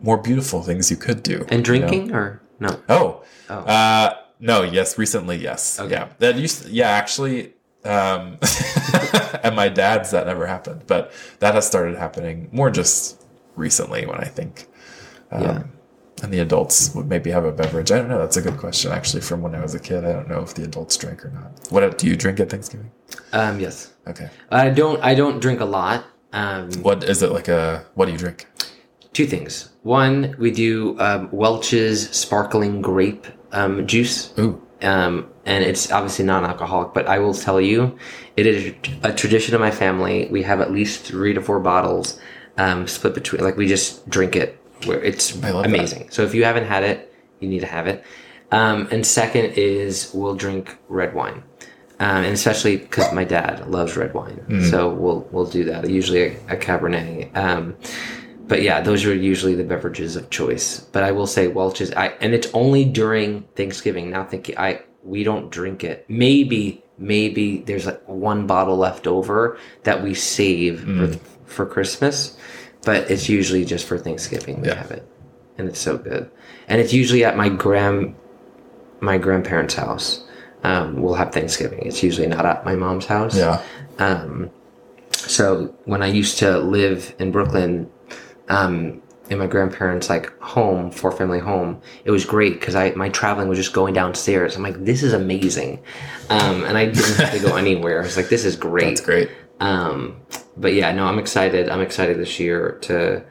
more 0.00 0.16
beautiful 0.16 0.62
things 0.62 0.90
you 0.90 0.96
could 0.96 1.22
do. 1.22 1.44
And 1.50 1.66
you 1.68 1.78
know? 1.80 1.88
drinking 1.88 2.14
or 2.14 2.40
no? 2.58 2.80
Oh, 2.88 3.22
Oh. 3.50 3.54
Uh, 3.60 4.14
no, 4.40 4.62
yes, 4.62 4.96
recently, 4.96 5.36
yes, 5.36 5.78
Okay. 5.78 5.90
yeah. 5.90 6.08
That 6.20 6.36
used, 6.36 6.68
yeah, 6.70 6.88
actually, 6.88 7.52
um, 7.88 8.38
at 9.42 9.54
my 9.54 9.68
dad's 9.68 10.10
that 10.10 10.26
never 10.26 10.46
happened, 10.46 10.82
but 10.86 11.12
that 11.40 11.54
has 11.54 11.66
started 11.66 11.96
happening 11.96 12.48
more 12.52 12.70
just 12.70 13.24
recently 13.56 14.06
when 14.06 14.18
I 14.18 14.24
think, 14.26 14.68
um, 15.32 15.42
Yeah. 15.42 15.62
and 16.22 16.32
the 16.32 16.38
adults 16.40 16.94
would 16.94 17.06
maybe 17.08 17.30
have 17.30 17.44
a 17.44 17.52
beverage. 17.52 17.90
I 17.90 17.96
don't 17.98 18.08
know. 18.08 18.18
That's 18.18 18.36
a 18.36 18.42
good 18.42 18.58
question, 18.58 18.92
actually. 18.92 19.22
From 19.22 19.42
when 19.42 19.54
I 19.54 19.60
was 19.60 19.74
a 19.74 19.80
kid, 19.80 20.04
I 20.04 20.12
don't 20.12 20.28
know 20.28 20.40
if 20.42 20.54
the 20.54 20.64
adults 20.64 20.96
drink 20.96 21.24
or 21.24 21.30
not. 21.30 21.50
What 21.70 21.98
do 21.98 22.06
you 22.06 22.16
drink 22.16 22.40
at 22.40 22.50
Thanksgiving? 22.50 22.90
Um, 23.32 23.58
yes. 23.60 23.94
Okay, 24.06 24.28
I 24.50 24.70
don't. 24.70 25.02
I 25.02 25.14
don't 25.14 25.40
drink 25.40 25.60
a 25.60 25.64
lot. 25.64 26.04
Um, 26.32 26.70
what 26.82 27.04
is 27.04 27.22
it 27.22 27.32
like? 27.32 27.48
A 27.48 27.84
what 27.94 28.06
do 28.06 28.12
you 28.12 28.18
drink? 28.18 28.46
two 29.14 29.26
things. 29.26 29.70
One, 29.82 30.36
we 30.38 30.52
do 30.52 30.96
um, 31.00 31.28
Welch's 31.32 32.08
sparkling 32.16 32.80
grape 32.80 33.26
um, 33.50 33.84
juice. 33.84 34.32
Ooh, 34.38 34.62
um, 34.82 35.28
and 35.44 35.64
it's 35.64 35.90
obviously 35.90 36.24
non-alcoholic. 36.24 36.94
But 36.94 37.06
I 37.06 37.18
will 37.18 37.34
tell 37.34 37.60
you, 37.60 37.98
it 38.36 38.46
is 38.46 38.74
a 39.02 39.12
tradition 39.12 39.54
of 39.54 39.60
my 39.60 39.70
family. 39.70 40.28
We 40.30 40.42
have 40.42 40.60
at 40.60 40.70
least 40.72 41.02
three 41.04 41.34
to 41.34 41.40
four 41.40 41.60
bottles 41.60 42.18
um, 42.56 42.86
split 42.86 43.14
between. 43.14 43.42
Like 43.42 43.56
we 43.56 43.66
just 43.68 44.08
drink 44.08 44.36
it. 44.36 44.54
Where 44.84 45.02
it's 45.02 45.34
love 45.42 45.42
that. 45.64 45.66
amazing. 45.66 46.10
So 46.10 46.22
if 46.22 46.34
you 46.34 46.44
haven't 46.44 46.66
had 46.66 46.84
it, 46.84 47.12
you 47.40 47.48
need 47.48 47.60
to 47.60 47.66
have 47.66 47.86
it. 47.88 48.04
Um, 48.52 48.88
and 48.92 49.04
second 49.04 49.52
is 49.56 50.10
we'll 50.14 50.36
drink 50.36 50.76
red 50.88 51.14
wine. 51.14 51.42
Um, 52.00 52.22
and 52.24 52.32
especially 52.32 52.76
because 52.76 53.12
my 53.12 53.24
dad 53.24 53.68
loves 53.68 53.96
red 53.96 54.14
wine, 54.14 54.40
Mm. 54.48 54.70
so 54.70 54.88
we'll 54.88 55.26
we'll 55.32 55.46
do 55.46 55.64
that. 55.64 55.90
Usually 55.90 56.22
a, 56.22 56.32
a 56.50 56.56
Cabernet, 56.56 57.36
um, 57.36 57.74
but 58.48 58.62
yeah, 58.62 58.80
those 58.80 59.04
are 59.04 59.14
usually 59.14 59.54
the 59.54 59.64
beverages 59.64 60.16
of 60.16 60.30
choice. 60.30 60.80
But 60.92 61.02
I 61.04 61.12
will 61.12 61.26
say 61.26 61.48
Welch's, 61.48 61.92
I 61.92 62.08
and 62.20 62.34
it's 62.34 62.48
only 62.54 62.84
during 62.84 63.42
Thanksgiving. 63.54 64.10
Now 64.10 64.24
thinking, 64.24 64.56
I 64.58 64.80
we 65.04 65.22
don't 65.24 65.50
drink 65.50 65.84
it. 65.84 66.04
Maybe 66.08 66.82
maybe 66.98 67.58
there's 67.58 67.86
like 67.86 68.02
one 68.08 68.46
bottle 68.46 68.76
left 68.76 69.06
over 69.06 69.56
that 69.84 70.02
we 70.02 70.14
save 70.14 70.80
Mm. 70.80 71.14
for, 71.14 71.18
for 71.46 71.66
Christmas, 71.66 72.36
but 72.84 73.08
it's 73.10 73.28
usually 73.28 73.64
just 73.64 73.86
for 73.86 73.96
Thanksgiving 73.98 74.60
we 74.62 74.68
Yeah. 74.68 74.74
have 74.74 74.90
it, 74.90 75.06
and 75.58 75.68
it's 75.68 75.78
so 75.78 75.96
good. 75.96 76.28
And 76.66 76.80
it's 76.80 76.92
usually 76.92 77.24
at 77.24 77.36
my 77.36 77.48
grand 77.48 78.14
my 79.00 79.16
grandparents' 79.18 79.74
house. 79.74 80.24
Um, 80.64 81.00
we'll 81.02 81.14
have 81.14 81.30
Thanksgiving. 81.32 81.80
It's 81.86 82.02
usually 82.02 82.26
not 82.26 82.44
at 82.44 82.64
my 82.64 82.74
mom's 82.74 83.06
house. 83.06 83.36
yeah, 83.36 83.62
Um, 84.00 84.50
so 85.12 85.72
when 85.84 86.02
I 86.02 86.08
used 86.08 86.38
to 86.38 86.58
live 86.58 87.14
in 87.20 87.30
Brooklyn, 87.30 87.88
um, 88.48 89.02
in 89.30 89.38
my 89.38 89.46
grandparents' 89.46 90.08
like 90.08 90.36
home, 90.40 90.90
four 90.90 91.12
family 91.12 91.38
home, 91.38 91.80
it 92.04 92.10
was 92.10 92.24
great 92.24 92.58
because 92.58 92.74
I 92.74 92.90
my 92.92 93.08
traveling 93.10 93.48
was 93.48 93.58
just 93.58 93.72
going 93.72 93.94
downstairs. 93.94 94.56
I'm 94.56 94.62
like, 94.62 94.84
this 94.84 95.02
is 95.02 95.12
amazing, 95.12 95.82
um, 96.30 96.64
and 96.64 96.76
I 96.78 96.86
didn't 96.86 97.16
have 97.16 97.32
to 97.32 97.40
go 97.40 97.56
anywhere. 97.64 98.00
I 98.00 98.04
was 98.04 98.16
like, 98.16 98.28
this 98.28 98.44
is 98.44 98.56
great. 98.56 98.96
that's 98.96 99.00
great. 99.00 99.30
Um, 99.60 100.20
but 100.56 100.72
yeah, 100.74 100.92
no, 100.92 101.06
I'm 101.06 101.18
excited. 101.18 101.68
I'm 101.68 101.80
excited 101.80 102.18
this 102.18 102.38
year 102.38 102.78
to 102.82 103.24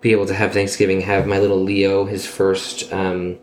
be 0.00 0.12
able 0.12 0.26
to 0.26 0.34
have 0.34 0.52
Thanksgiving, 0.52 1.00
have 1.02 1.26
my 1.26 1.38
little 1.38 1.62
Leo, 1.62 2.04
his 2.04 2.26
first. 2.26 2.92
Um, 2.92 3.38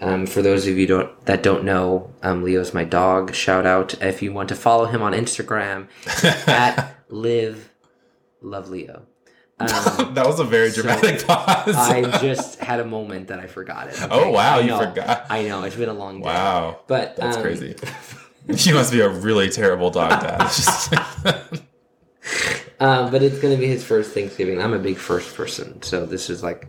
um, 0.00 0.26
for 0.26 0.42
those 0.42 0.66
of 0.66 0.76
you 0.76 0.86
don't 0.88 1.26
that 1.26 1.44
don't 1.44 1.62
know, 1.62 2.12
um, 2.24 2.42
Leo's 2.42 2.74
my 2.74 2.82
dog. 2.82 3.34
Shout 3.34 3.64
out 3.64 3.94
if 4.02 4.20
you 4.20 4.32
want 4.32 4.48
to 4.48 4.56
follow 4.56 4.86
him 4.86 5.00
on 5.00 5.12
Instagram 5.12 5.86
at 6.48 6.96
live 7.08 7.70
love 8.40 8.68
Leo. 8.68 9.06
Um, 9.60 9.68
that 10.14 10.26
was 10.26 10.40
a 10.40 10.44
very 10.44 10.70
dramatic 10.72 11.24
pause. 11.26 11.74
I 11.76 12.02
just 12.20 12.58
had 12.58 12.80
a 12.80 12.84
moment 12.84 13.28
that 13.28 13.38
I 13.38 13.46
forgot 13.46 13.88
it. 13.88 13.96
Oh, 14.10 14.30
wow, 14.30 14.58
you 14.58 14.76
forgot. 14.76 15.26
I 15.30 15.42
know 15.44 15.62
it's 15.62 15.76
been 15.76 15.88
a 15.88 15.94
long 15.94 16.18
day. 16.20 16.24
wow, 16.26 16.80
but 16.88 17.16
that's 17.16 17.36
um, 17.36 17.42
crazy. 17.42 17.76
you 18.48 18.74
must 18.74 18.90
be 18.90 19.00
a 19.00 19.08
really 19.08 19.48
terrible 19.50 19.90
dog 19.90 20.10
dad. 20.20 20.50
Um, 22.80 23.12
but 23.12 23.22
it's 23.22 23.38
going 23.38 23.54
to 23.54 23.60
be 23.60 23.68
his 23.68 23.84
first 23.84 24.12
Thanksgiving. 24.12 24.60
I'm 24.60 24.72
a 24.72 24.78
big 24.78 24.96
first 24.96 25.36
person, 25.36 25.80
so 25.82 26.04
this 26.04 26.28
is 26.28 26.42
like 26.42 26.66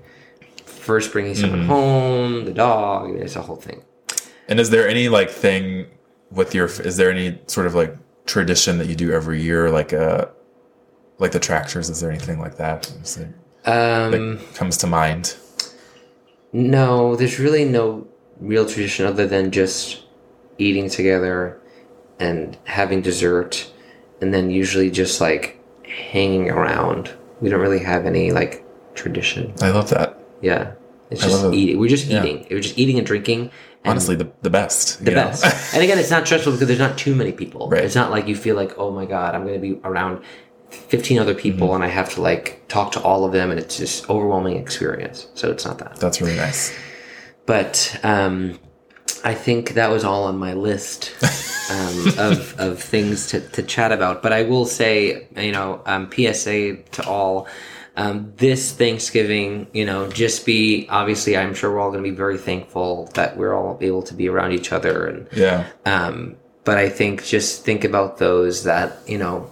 first 0.65 1.11
bringing 1.11 1.33
someone 1.33 1.61
Mm-hmm. 1.61 1.69
home, 1.69 2.45
the 2.45 2.53
dog. 2.53 3.15
It's 3.15 3.35
a 3.35 3.41
whole 3.41 3.55
thing. 3.55 3.81
and 4.47 4.59
is 4.59 4.69
there 4.69 4.87
any 4.87 5.09
like 5.09 5.31
thing 5.31 5.87
with 6.29 6.53
your? 6.53 6.65
Is 6.67 6.97
there 6.97 7.09
any 7.09 7.39
sort 7.47 7.65
of 7.65 7.73
like 7.73 7.95
tradition 8.27 8.77
that 8.77 8.87
you 8.87 8.95
do 8.95 9.11
every 9.11 9.41
year, 9.41 9.71
like 9.71 9.91
a 9.91 10.29
like 11.19 11.31
the 11.31 11.39
tractors? 11.39 11.89
Is 11.89 11.99
there 11.99 12.09
anything 12.11 12.39
like 12.39 12.57
that 12.57 12.91
there- 13.15 13.33
Um, 13.65 14.37
that 14.37 14.53
comes 14.55 14.77
to 14.77 14.87
mind? 14.87 15.35
no, 16.51 17.15
there's 17.15 17.39
really 17.39 17.65
no 17.65 18.07
real 18.39 18.65
tradition 18.65 19.05
other 19.05 19.25
than 19.27 19.51
just 19.51 20.03
eating 20.57 20.89
together 20.89 21.59
and 22.19 22.57
having 22.65 23.01
dessert 23.01 23.69
and 24.21 24.33
then 24.33 24.49
usually 24.49 24.91
just 24.91 25.19
like 25.21 25.59
hanging 26.11 26.49
around. 26.49 27.11
We 27.41 27.49
don't 27.49 27.59
really 27.61 27.79
have 27.83 28.05
any 28.05 28.31
like 28.31 28.63
tradition. 28.95 29.53
I 29.61 29.71
love 29.71 29.89
that. 29.89 30.19
Yeah, 30.41 30.71
it's 31.09 31.21
just 31.21 31.53
eating. 31.53 31.79
We're 31.79 31.89
just 31.89 32.05
Yeah. 32.07 32.23
eating. 32.23 32.47
We're 32.49 32.59
just 32.59 32.77
eating 32.77 32.97
and 32.97 33.07
drinking. 33.07 33.51
And 33.85 33.91
Honestly, 33.91 34.15
the, 34.15 34.29
the 34.41 34.49
best. 34.49 35.03
the 35.03 35.11
best. 35.11 35.43
and 35.73 35.83
again, 35.83 35.97
it's 35.99 36.09
not 36.11 36.25
stressful 36.25 36.53
because 36.53 36.67
there's 36.67 36.79
not 36.79 36.97
too 36.97 37.15
many 37.15 37.33
people. 37.33 37.67
Right. 37.69 37.83
It's 37.83 37.95
not 37.95 38.11
like 38.11 38.27
you 38.29 38.35
feel 38.35 38.55
like, 38.55 38.77
oh 38.77 38.91
my 38.91 39.05
god, 39.05 39.35
I'm 39.35 39.41
going 39.45 39.55
to 39.55 39.59
be 39.59 39.79
around 39.83 40.23
15 40.73 41.19
other 41.19 41.33
people 41.35 41.67
Mm-hmm. 41.67 41.75
and 41.75 41.83
I 41.83 41.87
have 41.87 42.09
to 42.15 42.21
like 42.21 42.67
talk 42.67 42.91
to 42.93 43.01
all 43.01 43.25
of 43.25 43.31
them, 43.31 43.51
and 43.51 43.59
it's 43.59 43.77
just 43.77 44.09
overwhelming 44.09 44.57
experience. 44.57 45.27
So 45.35 45.51
it's 45.51 45.65
not 45.65 45.77
that. 45.79 45.97
That's 45.97 46.21
really 46.21 46.35
nice. 46.37 46.75
But 47.45 47.99
um, 48.03 48.59
I 49.23 49.33
think 49.33 49.71
that 49.75 49.89
was 49.89 50.03
all 50.03 50.23
on 50.25 50.37
my 50.37 50.53
list 50.53 51.11
um, 51.71 52.07
of 52.17 52.59
of 52.59 52.81
things 52.81 53.27
to, 53.27 53.41
to 53.49 53.63
chat 53.63 53.91
about. 53.91 54.21
But 54.23 54.33
I 54.33 54.43
will 54.43 54.65
say, 54.65 55.27
you 55.35 55.51
know, 55.51 55.81
um, 55.85 56.09
PSA 56.11 56.77
to 56.77 57.05
all. 57.07 57.47
Um, 57.95 58.33
this 58.37 58.71
Thanksgiving, 58.71 59.67
you 59.71 59.85
know, 59.85 60.09
just 60.09 60.47
be 60.47 60.87
obviously. 60.89 61.37
I'm 61.37 61.53
sure 61.53 61.69
we're 61.71 61.79
all 61.79 61.91
going 61.91 62.03
to 62.03 62.09
be 62.09 62.15
very 62.15 62.39
thankful 62.39 63.11
that 63.13 63.37
we're 63.37 63.53
all 63.53 63.77
able 63.81 64.01
to 64.03 64.15
be 64.15 64.27
around 64.27 64.53
each 64.53 64.71
other 64.71 65.05
and 65.05 65.27
Yeah. 65.31 65.67
um, 65.85 66.35
but 66.63 66.79
I 66.79 66.89
think 66.89 67.23
just 67.23 67.63
think 67.63 67.83
about 67.83 68.17
those 68.17 68.63
that 68.63 68.97
you 69.05 69.19
know 69.19 69.51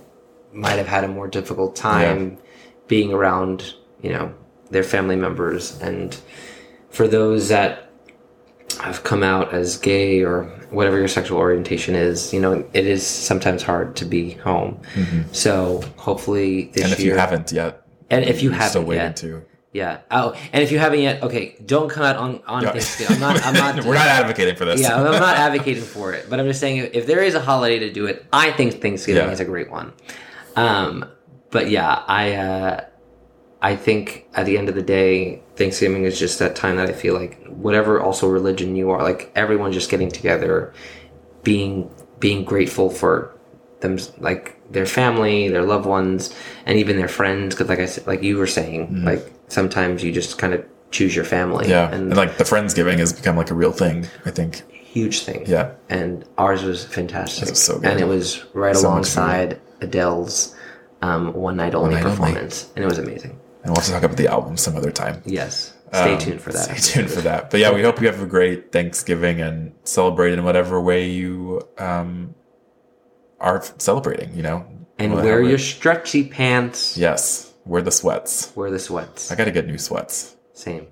might 0.53 0.77
have 0.77 0.87
had 0.87 1.03
a 1.03 1.07
more 1.07 1.27
difficult 1.27 1.75
time 1.75 2.37
being 2.87 3.13
around 3.13 3.73
you 4.01 4.11
know 4.11 4.33
their 4.69 4.83
family 4.83 5.15
members, 5.15 5.79
and 5.81 6.17
for 6.89 7.07
those 7.07 7.49
that 7.49 7.89
have 8.79 9.03
come 9.03 9.21
out 9.21 9.53
as 9.53 9.77
gay 9.77 10.23
or 10.23 10.43
whatever 10.69 10.97
your 10.97 11.07
sexual 11.07 11.37
orientation 11.37 11.93
is, 11.95 12.33
you 12.33 12.39
know 12.39 12.65
it 12.73 12.85
is 12.87 13.05
sometimes 13.05 13.61
hard 13.63 13.95
to 13.97 14.05
be 14.05 14.31
home. 14.31 14.79
So 15.31 15.81
hopefully 15.97 16.71
this 16.73 16.83
Mm-hmm. 16.83 16.83
And 16.85 16.93
if 16.93 16.99
year, 16.99 17.13
you 17.13 17.19
haven't 17.19 17.51
yet, 17.51 17.85
and 18.09 18.25
if 18.25 18.41
you 18.41 18.49
you're 18.51 18.59
still 18.61 18.81
haven't 18.81 18.87
waiting 18.87 19.03
yet, 19.03 19.15
to. 19.17 19.43
yeah. 19.73 19.99
Oh, 20.09 20.33
and 20.53 20.63
if 20.63 20.71
you 20.71 20.79
haven't 20.79 20.99
yet, 21.01 21.21
okay, 21.23 21.55
don't 21.65 21.89
come 21.89 22.03
out 22.03 22.15
on 22.15 22.41
on 22.47 22.63
Yeah. 22.63 22.71
Thanksgiving. 22.71 23.15
I'm 23.15 23.19
not. 23.21 23.45
I'm 23.45 23.53
not. 23.53 23.85
We're 23.85 23.93
not 23.95 24.07
advocating 24.07 24.55
for 24.55 24.65
this. 24.65 24.81
Yeah, 24.81 24.95
I'm 24.95 25.11
not 25.11 25.35
advocating 25.47 25.83
for 25.83 26.13
it, 26.13 26.29
but 26.29 26.39
I'm 26.39 26.47
just 26.47 26.59
saying 26.61 26.77
if, 26.77 26.93
if 26.93 27.05
there 27.07 27.21
is 27.21 27.35
a 27.35 27.41
holiday 27.41 27.79
to 27.79 27.91
do 27.91 28.05
it, 28.07 28.25
I 28.33 28.51
think 28.51 28.81
Thanksgiving 28.81 29.23
Yeah. 29.25 29.31
is 29.31 29.39
a 29.41 29.45
great 29.45 29.69
one. 29.69 29.91
Um, 30.55 31.05
but 31.49 31.69
yeah, 31.69 32.03
I 32.07 32.33
uh, 32.33 32.85
I 33.61 33.75
think 33.75 34.27
at 34.33 34.45
the 34.45 34.57
end 34.57 34.69
of 34.69 34.75
the 34.75 34.81
day, 34.81 35.41
Thanksgiving 35.55 36.03
is 36.03 36.17
just 36.17 36.39
that 36.39 36.55
time 36.55 36.77
that 36.77 36.89
I 36.89 36.93
feel 36.93 37.13
like 37.13 37.43
whatever 37.47 38.01
also 38.01 38.27
religion 38.27 38.75
you 38.75 38.89
are, 38.89 39.03
like 39.03 39.31
everyone 39.35 39.71
just 39.71 39.89
getting 39.89 40.09
together, 40.09 40.73
being 41.43 41.89
being 42.19 42.43
grateful 42.43 42.89
for 42.89 43.37
them, 43.81 43.97
like 44.19 44.59
their 44.71 44.85
family, 44.85 45.49
their 45.49 45.63
loved 45.63 45.85
ones, 45.85 46.33
and 46.65 46.77
even 46.77 46.97
their 46.97 47.07
friends. 47.07 47.55
Because 47.55 47.69
like 47.69 47.79
I 47.79 47.85
said, 47.85 48.07
like 48.07 48.23
you 48.23 48.37
were 48.37 48.47
saying, 48.47 49.03
like 49.03 49.31
sometimes 49.47 50.03
you 50.03 50.11
just 50.11 50.37
kind 50.37 50.53
of 50.53 50.65
choose 50.91 51.15
your 51.15 51.25
family. 51.25 51.69
Yeah. 51.69 51.85
and, 51.85 52.07
And, 52.07 52.17
like 52.17 52.37
the 52.37 52.43
Friendsgiving 52.43 52.99
has 52.99 53.13
become 53.13 53.37
like 53.37 53.49
a 53.49 53.53
real 53.55 53.71
thing, 53.71 54.07
I 54.25 54.31
think. 54.31 54.63
huge 54.71 55.21
thing. 55.21 55.45
Yeah. 55.47 55.71
and 55.89 56.25
ours 56.37 56.63
was 56.63 56.83
fantastic. 56.83 57.47
It 57.47 57.51
was 57.51 57.63
so 57.63 57.79
good. 57.79 57.91
And 57.91 57.99
it 57.99 58.05
was 58.07 58.43
right 58.53 58.75
So 58.75 58.87
alongside 58.87 59.59
Adele's 59.81 60.55
um, 61.01 61.33
one 61.33 61.57
night 61.57 61.73
only 61.75 61.95
Night 61.95 62.03
Only. 62.05 62.15
performance, 62.17 62.69
and 62.75 62.83
it 62.85 62.87
was 62.87 62.97
amazing. 62.99 63.31
And 63.63 63.71
we'll 63.71 63.75
have 63.75 63.85
to 63.85 63.91
talk 63.91 64.03
about 64.03 64.17
the 64.17 64.27
album 64.27 64.57
some 64.57 64.75
other 64.75 64.91
time. 64.91 65.21
Yes, 65.25 65.73
stay 65.93 66.13
Um, 66.13 66.19
tuned 66.19 66.41
for 66.41 66.51
that. 66.51 66.77
Stay 66.79 66.93
tuned 67.01 67.09
for 67.11 67.21
that. 67.21 67.49
But 67.51 67.59
yeah, 67.59 67.71
we 67.73 67.81
hope 67.83 67.99
you 68.01 68.07
have 68.07 68.21
a 68.21 68.25
great 68.25 68.71
Thanksgiving 68.71 69.41
and 69.41 69.73
celebrate 69.83 70.33
in 70.33 70.43
whatever 70.43 70.79
way 70.81 71.09
you 71.09 71.61
um, 71.77 72.33
are 73.39 73.63
celebrating, 73.77 74.33
you 74.35 74.43
know? 74.43 74.65
And 74.99 75.13
Whatever. 75.13 75.41
wear 75.41 75.49
your 75.49 75.57
stretchy 75.57 76.23
pants. 76.27 76.95
Yes. 76.97 77.51
Wear 77.65 77.81
the 77.81 77.91
sweats. 77.91 78.51
Wear 78.55 78.69
the 78.69 78.77
sweats. 78.79 79.31
I 79.31 79.35
got 79.35 79.45
to 79.45 79.51
get 79.51 79.65
new 79.67 79.77
sweats. 79.79 80.35
Same. 80.53 80.87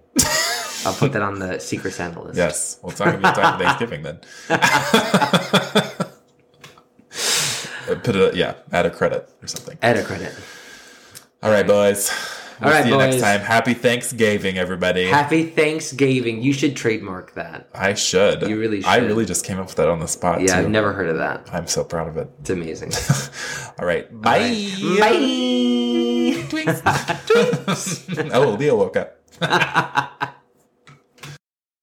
I'll 0.86 0.94
put 0.94 1.12
that 1.14 1.22
on 1.22 1.38
the 1.40 1.60
Secret 1.60 1.94
Santa 1.94 2.22
list. 2.24 2.38
Yes. 2.38 2.80
We'll 2.82 2.92
talk 2.94 3.14
about 3.14 3.36
Thanksgiving 3.60 4.02
then. 4.04 4.20
Yeah, 8.16 8.56
add 8.72 8.86
a 8.86 8.90
credit 8.90 9.30
or 9.42 9.48
something. 9.48 9.78
Add 9.82 9.98
a 9.98 10.04
credit. 10.04 10.34
All 11.42 11.52
right, 11.52 11.66
boys. 11.66 12.12
We'll 12.60 12.68
All 12.68 12.76
right, 12.76 12.84
see 12.84 12.90
you 12.90 12.98
next 12.98 13.22
time. 13.22 13.40
Happy 13.40 13.74
Thanksgiving, 13.74 14.58
everybody. 14.58 15.06
Happy 15.06 15.46
Thanksgiving. 15.46 16.42
You 16.44 16.52
should 16.52 16.76
trademark 16.76 17.34
that. 17.36 17.70
I 17.74 17.94
should. 17.94 18.42
You 18.42 18.60
really 18.60 18.84
I 18.84 18.98
really 18.98 19.26
just 19.26 19.46
came 19.46 19.58
up 19.60 19.68
with 19.68 19.76
that 19.76 19.88
on 19.88 20.00
the 20.00 20.08
spot. 20.10 20.42
Yeah, 20.42 20.56
too. 20.56 20.66
I've 20.66 20.70
never 20.70 20.92
heard 20.92 21.08
of 21.08 21.18
that. 21.20 21.48
I'm 21.54 21.68
so 21.68 21.86
proud 21.86 22.10
of 22.10 22.18
it. 22.18 22.30
It's 22.42 22.50
amazing. 22.50 22.92
All 23.80 23.86
right. 23.86 24.12
Bye. 24.22 24.40
Bye. 25.00 25.16
Twinks. 26.50 26.82
Twinks. 26.82 28.32
oh, 28.34 28.50
Leo 28.56 28.76
woke 28.76 28.98
up. 28.98 30.36